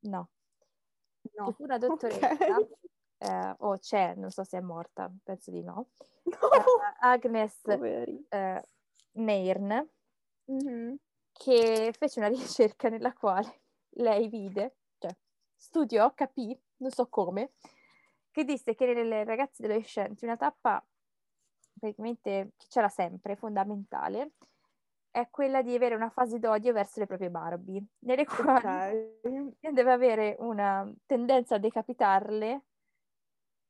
[0.05, 0.29] No.
[1.37, 1.47] No.
[1.47, 2.69] Ci fu una dottoressa, okay.
[3.19, 5.89] eh, o c'è, non so se è morta, penso di no,
[6.25, 6.51] no.
[6.53, 8.63] Eh, Agnes eh,
[9.13, 9.91] Nairn,
[10.51, 10.95] mm-hmm.
[11.33, 13.63] che fece una ricerca nella quale
[13.97, 14.77] lei vide
[15.63, 17.53] studiò, capì, non so come,
[18.33, 20.85] che disse che nelle ragazze adolescenti una tappa
[21.79, 24.33] praticamente che c'era sempre, fondamentale,
[25.13, 29.19] è quella di avere una fase d'odio verso le proprie Barbie, nelle quali okay.
[29.73, 32.63] deve avere una tendenza a decapitarle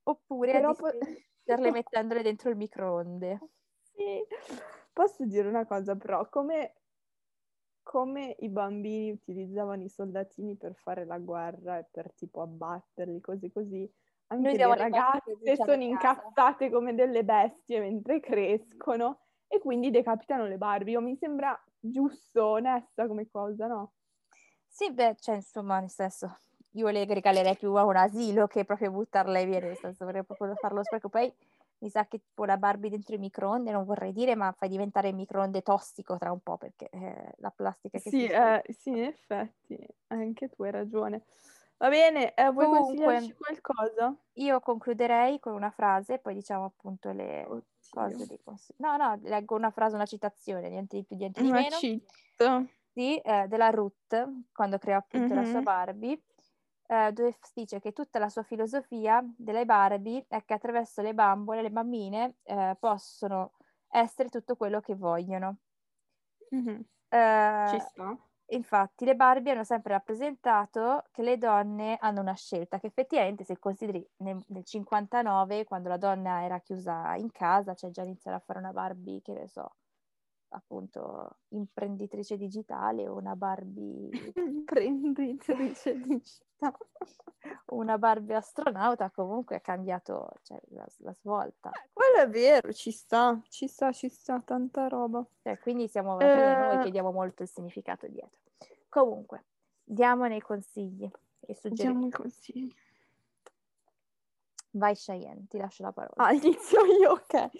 [0.05, 3.41] oppure Però a distruggerle po- mettendole dentro il microonde.
[3.83, 4.25] Sì.
[4.93, 6.75] Posso dire una cosa però, come
[7.83, 13.51] come i bambini utilizzavano i soldatini per fare la guerra e per tipo abbatterli, così
[13.51, 13.93] così,
[14.29, 19.22] anche le ragazze sono incazzate come delle bestie mentre crescono
[19.53, 20.99] e quindi decapitano le Barbie.
[21.01, 23.93] Mi sembra giusto, onesta come cosa, no?
[24.67, 26.39] Sì, beh, cioè, insomma, nel senso,
[26.73, 30.57] io le regalerei più a un asilo che proprio buttarle via, nel senso, vorrei proprio
[30.57, 31.09] farlo spreco.
[31.11, 31.33] Poi
[31.79, 35.09] mi sa che tipo la Barbie dentro i microonde, non vorrei dire, ma fai diventare
[35.09, 39.05] il microonde tossico tra un po' perché eh, la plastica che sì, eh, sì, in
[39.05, 39.79] effetti,
[40.09, 41.25] anche tu hai ragione.
[41.79, 44.17] Va bene, eh, vuoi Comunque, consigliarci qualcosa?
[44.37, 47.47] Io concluderei con una frase, poi diciamo appunto le
[48.27, 48.77] Dei consigli.
[48.79, 51.77] No, no, leggo una frase, una citazione, niente di più, niente di una meno.
[51.77, 52.67] Cito.
[52.93, 55.37] Sì, eh, della Ruth, quando creò appunto mm-hmm.
[55.37, 55.63] la sua mm-hmm.
[55.65, 56.23] Barbie
[56.93, 61.63] eh, dove dice che tutta la sua filosofia delle Barbie è che attraverso le bambole
[61.63, 63.53] le bambine eh, possono
[63.89, 65.57] essere tutto quello che vogliono.
[66.55, 66.81] Mm-hmm.
[67.69, 68.19] Ci sta.
[68.53, 73.59] Infatti le Barbie hanno sempre rappresentato che le donne hanno una scelta, che effettivamente se
[73.59, 78.41] consideri nel, nel 59, quando la donna era chiusa in casa, cioè già iniziare a
[78.41, 79.77] fare una Barbie, che ne so,
[80.51, 86.51] appunto imprenditrice digitale o una Barbie imprenditrice digitale.
[87.73, 91.71] Una Barbie astronauta comunque ha cambiato cioè, la, la, svolta.
[91.71, 95.27] Eh, quello è vero ci sta ci sta ci sta tanta roba.
[95.43, 96.55] Cioè, quindi siamo eh...
[96.55, 98.42] noi che diamo molto il significato dietro
[98.93, 99.47] comunque
[99.83, 102.75] diamo nei consigli e suggeriamo diamo i consigli
[104.73, 107.51] vai Cheyenne ti lascio la parola ah inizio io ok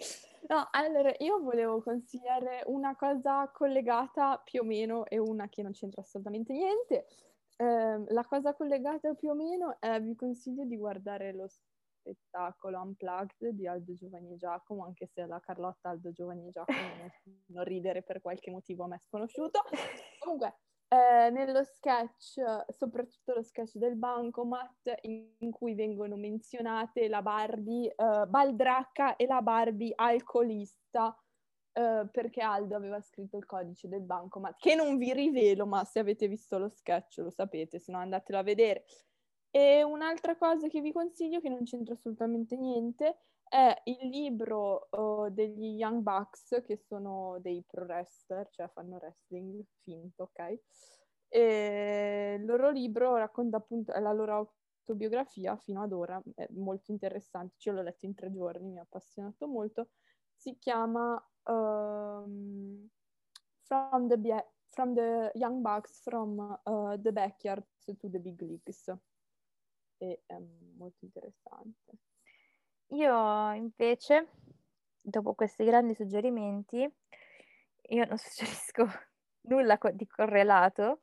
[0.45, 5.71] No, allora io volevo consigliare una cosa collegata più o meno e una che non
[5.71, 7.07] c'entra assolutamente niente.
[7.55, 13.51] Eh, la cosa collegata più o meno è vi consiglio di guardare lo spettacolo Unplugged
[13.51, 16.77] di Aldo Giovanni e Giacomo, anche se la Carlotta Aldo Giovanni e Giacomo
[17.47, 19.61] non ridere per qualche motivo a me sconosciuto.
[20.19, 20.57] Comunque,
[20.93, 22.39] eh, nello sketch,
[22.69, 29.41] soprattutto lo sketch del bancomat, in, cui vengono menzionate la Barbie eh, baldracca e la
[29.41, 31.17] Barbie alcolista,
[31.71, 35.97] eh, perché Aldo aveva scritto il codice del bancomat, che non vi rivelo, ma se
[35.97, 38.85] avete visto lo sketch lo sapete, se no andatelo a vedere.
[39.49, 43.17] E un'altra cosa che vi consiglio, che non c'entra assolutamente niente,
[43.53, 49.63] è il libro uh, degli Young Bucks, che sono dei pro wrestler, cioè fanno wrestling
[49.81, 50.59] finto, ok?
[51.27, 57.57] E il loro libro racconta appunto la loro autobiografia fino ad ora, è molto interessante,
[57.69, 59.89] io l'ho letto in tre giorni, mi ha appassionato molto,
[60.35, 62.89] si chiama um,
[63.61, 68.91] from, the, from, the, Young Bucks from uh, the Backyard to the Big Leagues
[69.97, 70.39] e è
[70.75, 71.99] molto interessante.
[72.93, 74.27] Io invece,
[75.01, 76.87] dopo questi grandi suggerimenti,
[77.89, 78.87] io non suggerisco
[79.41, 81.01] nulla co- di correlato,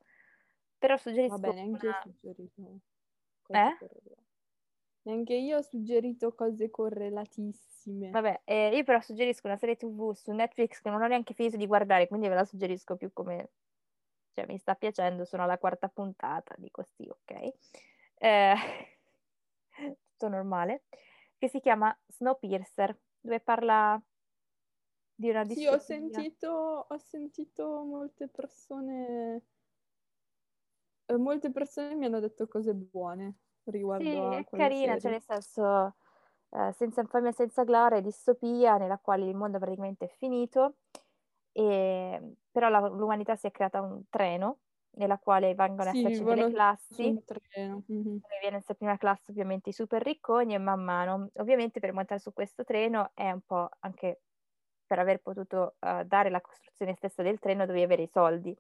[0.78, 1.41] però suggerisco...
[1.41, 1.91] Va bene, anche una...
[1.91, 2.80] io ho suggerito.
[3.49, 3.76] Eh?
[5.03, 8.11] Neanche io ho suggerito cose correlatissime.
[8.11, 11.57] Vabbè, eh, io però suggerisco una serie tv su Netflix che non ho neanche finito
[11.57, 13.51] di guardare, quindi ve la suggerisco più come...
[14.32, 17.53] Cioè, mi sta piacendo, sono alla quarta puntata, dico sì, ok.
[18.14, 18.55] Eh...
[20.20, 20.82] tutto normale
[21.41, 24.01] che si chiama Snowpiercer, dove parla
[25.14, 25.70] di una distopia.
[25.70, 29.43] Sì, ho sentito, ho sentito molte persone...
[31.07, 35.01] Eh, molte persone mi hanno detto cose buone riguardo sì, a è carina, serie.
[35.01, 35.97] cioè nel senso
[36.51, 40.76] eh, senza infamia, senza gloria, distopia nella quale il mondo praticamente è finito
[41.53, 44.59] e, però la, l'umanità si è creata un treno
[44.93, 48.16] nella quale vengono sì, a esserci delle classi, mm-hmm.
[48.41, 52.32] viene questa prima classe ovviamente i super ricconi e man mano, ovviamente per montare su
[52.32, 54.22] questo treno è un po' anche
[54.86, 58.57] per aver potuto uh, dare la costruzione stessa del treno dovevi avere i soldi,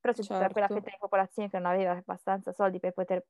[0.00, 0.34] però c'è certo.
[0.34, 3.24] tutta quella fetta di popolazione che non aveva abbastanza soldi per poter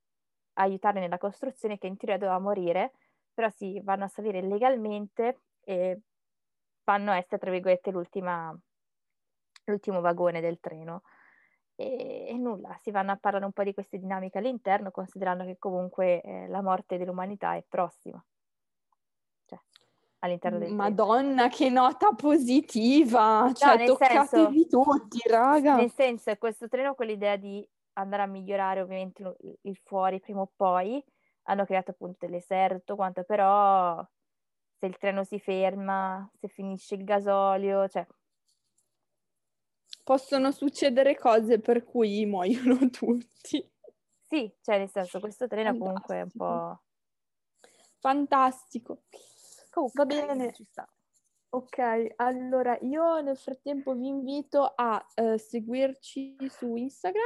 [0.55, 2.93] aiutare nella costruzione che in teoria doveva morire,
[3.35, 6.01] però si vanno a salire legalmente e
[6.83, 8.59] fanno essere, tra virgolette, l'ultima,
[9.65, 11.03] l'ultimo vagone del treno.
[11.81, 15.57] E, e, nulla, si vanno a parlare un po' di queste dinamiche all'interno, considerando che
[15.59, 18.23] comunque eh, la morte dell'umanità è prossima.
[19.47, 19.59] Cioè,
[20.19, 21.55] all'interno del Madonna, treno.
[21.55, 23.51] che nota positiva!
[23.55, 25.77] Cioè, no, toccatevi senso, tutti, raga!
[25.77, 30.43] Nel senso, questo treno con l'idea di andare a migliorare ovviamente il, il fuori prima
[30.43, 31.03] o poi,
[31.45, 34.07] hanno creato appunto dell'eserto, quanto però
[34.77, 38.07] se il treno si ferma, se finisce il gasolio, cioè
[40.05, 43.69] possono succedere cose per cui muoiono tutti.
[44.27, 46.81] Sì, cioè nel senso questo treno comunque è un po'...
[47.99, 49.03] Fantastico.
[49.71, 50.53] Comunque, Va bene.
[50.53, 50.89] Ci sta.
[51.51, 57.23] Ok, allora io nel frattempo vi invito a uh, seguirci su Instagram,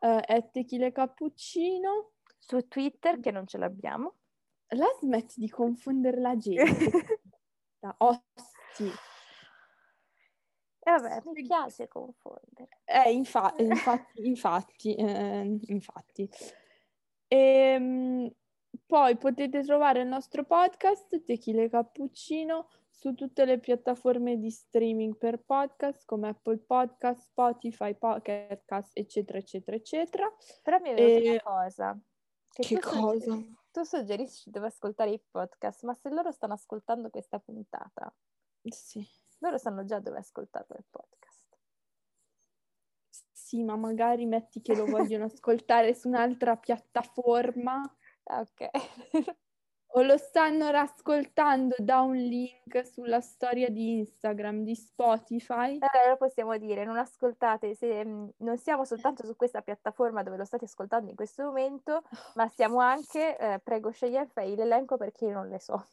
[0.00, 2.12] uh, Tequila Cappuccino.
[2.38, 4.14] Su Twitter, che non ce l'abbiamo.
[4.68, 7.20] La smetti di confondere la gente.
[7.98, 8.90] Ossi.
[10.82, 12.80] E vabbè, mi piace confondere.
[12.84, 16.28] Eh, infa- infatti, infatti, eh, infatti.
[17.28, 18.32] E, ehm,
[18.86, 25.42] poi potete trovare il nostro podcast Tequila Cappuccino su tutte le piattaforme di streaming per
[25.42, 30.32] podcast come Apple Podcast, Spotify, Pocket Cast, eccetera, eccetera, eccetera.
[30.62, 31.30] Però mi è venuta e...
[31.30, 31.98] una cosa.
[32.52, 33.18] Che, che cosa?
[33.20, 38.12] Suggerisci, tu suggerisci dove ascoltare i podcast, ma se loro stanno ascoltando questa puntata,
[38.62, 39.06] sì
[39.40, 41.58] loro sanno già dove ascoltare il podcast.
[43.32, 47.82] Sì, ma magari metti che lo vogliono ascoltare su un'altra piattaforma.
[48.24, 48.70] Ah, ok.
[49.92, 55.78] o lo stanno ascoltando da un link sulla storia di Instagram, di Spotify.
[55.80, 60.36] Allora lo possiamo dire, non ascoltate, se, mm, non siamo soltanto su questa piattaforma dove
[60.36, 62.02] lo state ascoltando in questo momento,
[62.34, 65.84] ma siamo anche, eh, prego scegli fai l'elenco perché io non le so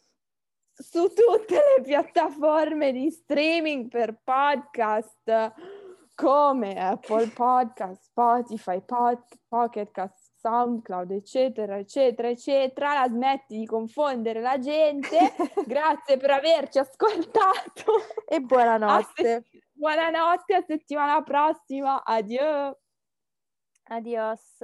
[0.78, 5.54] su tutte le piattaforme di streaming per podcast
[6.18, 12.94] come Apple Podcast, Spotify, Pod, Pocket Cast, SoundCloud, eccetera, eccetera, eccetera.
[12.94, 15.18] La smetti di confondere la gente.
[15.66, 17.94] Grazie per averci ascoltato.
[18.28, 19.24] E buonanotte.
[19.24, 22.04] Se- buonanotte, a settimana prossima.
[22.04, 22.80] Addio.
[23.90, 24.58] Adios.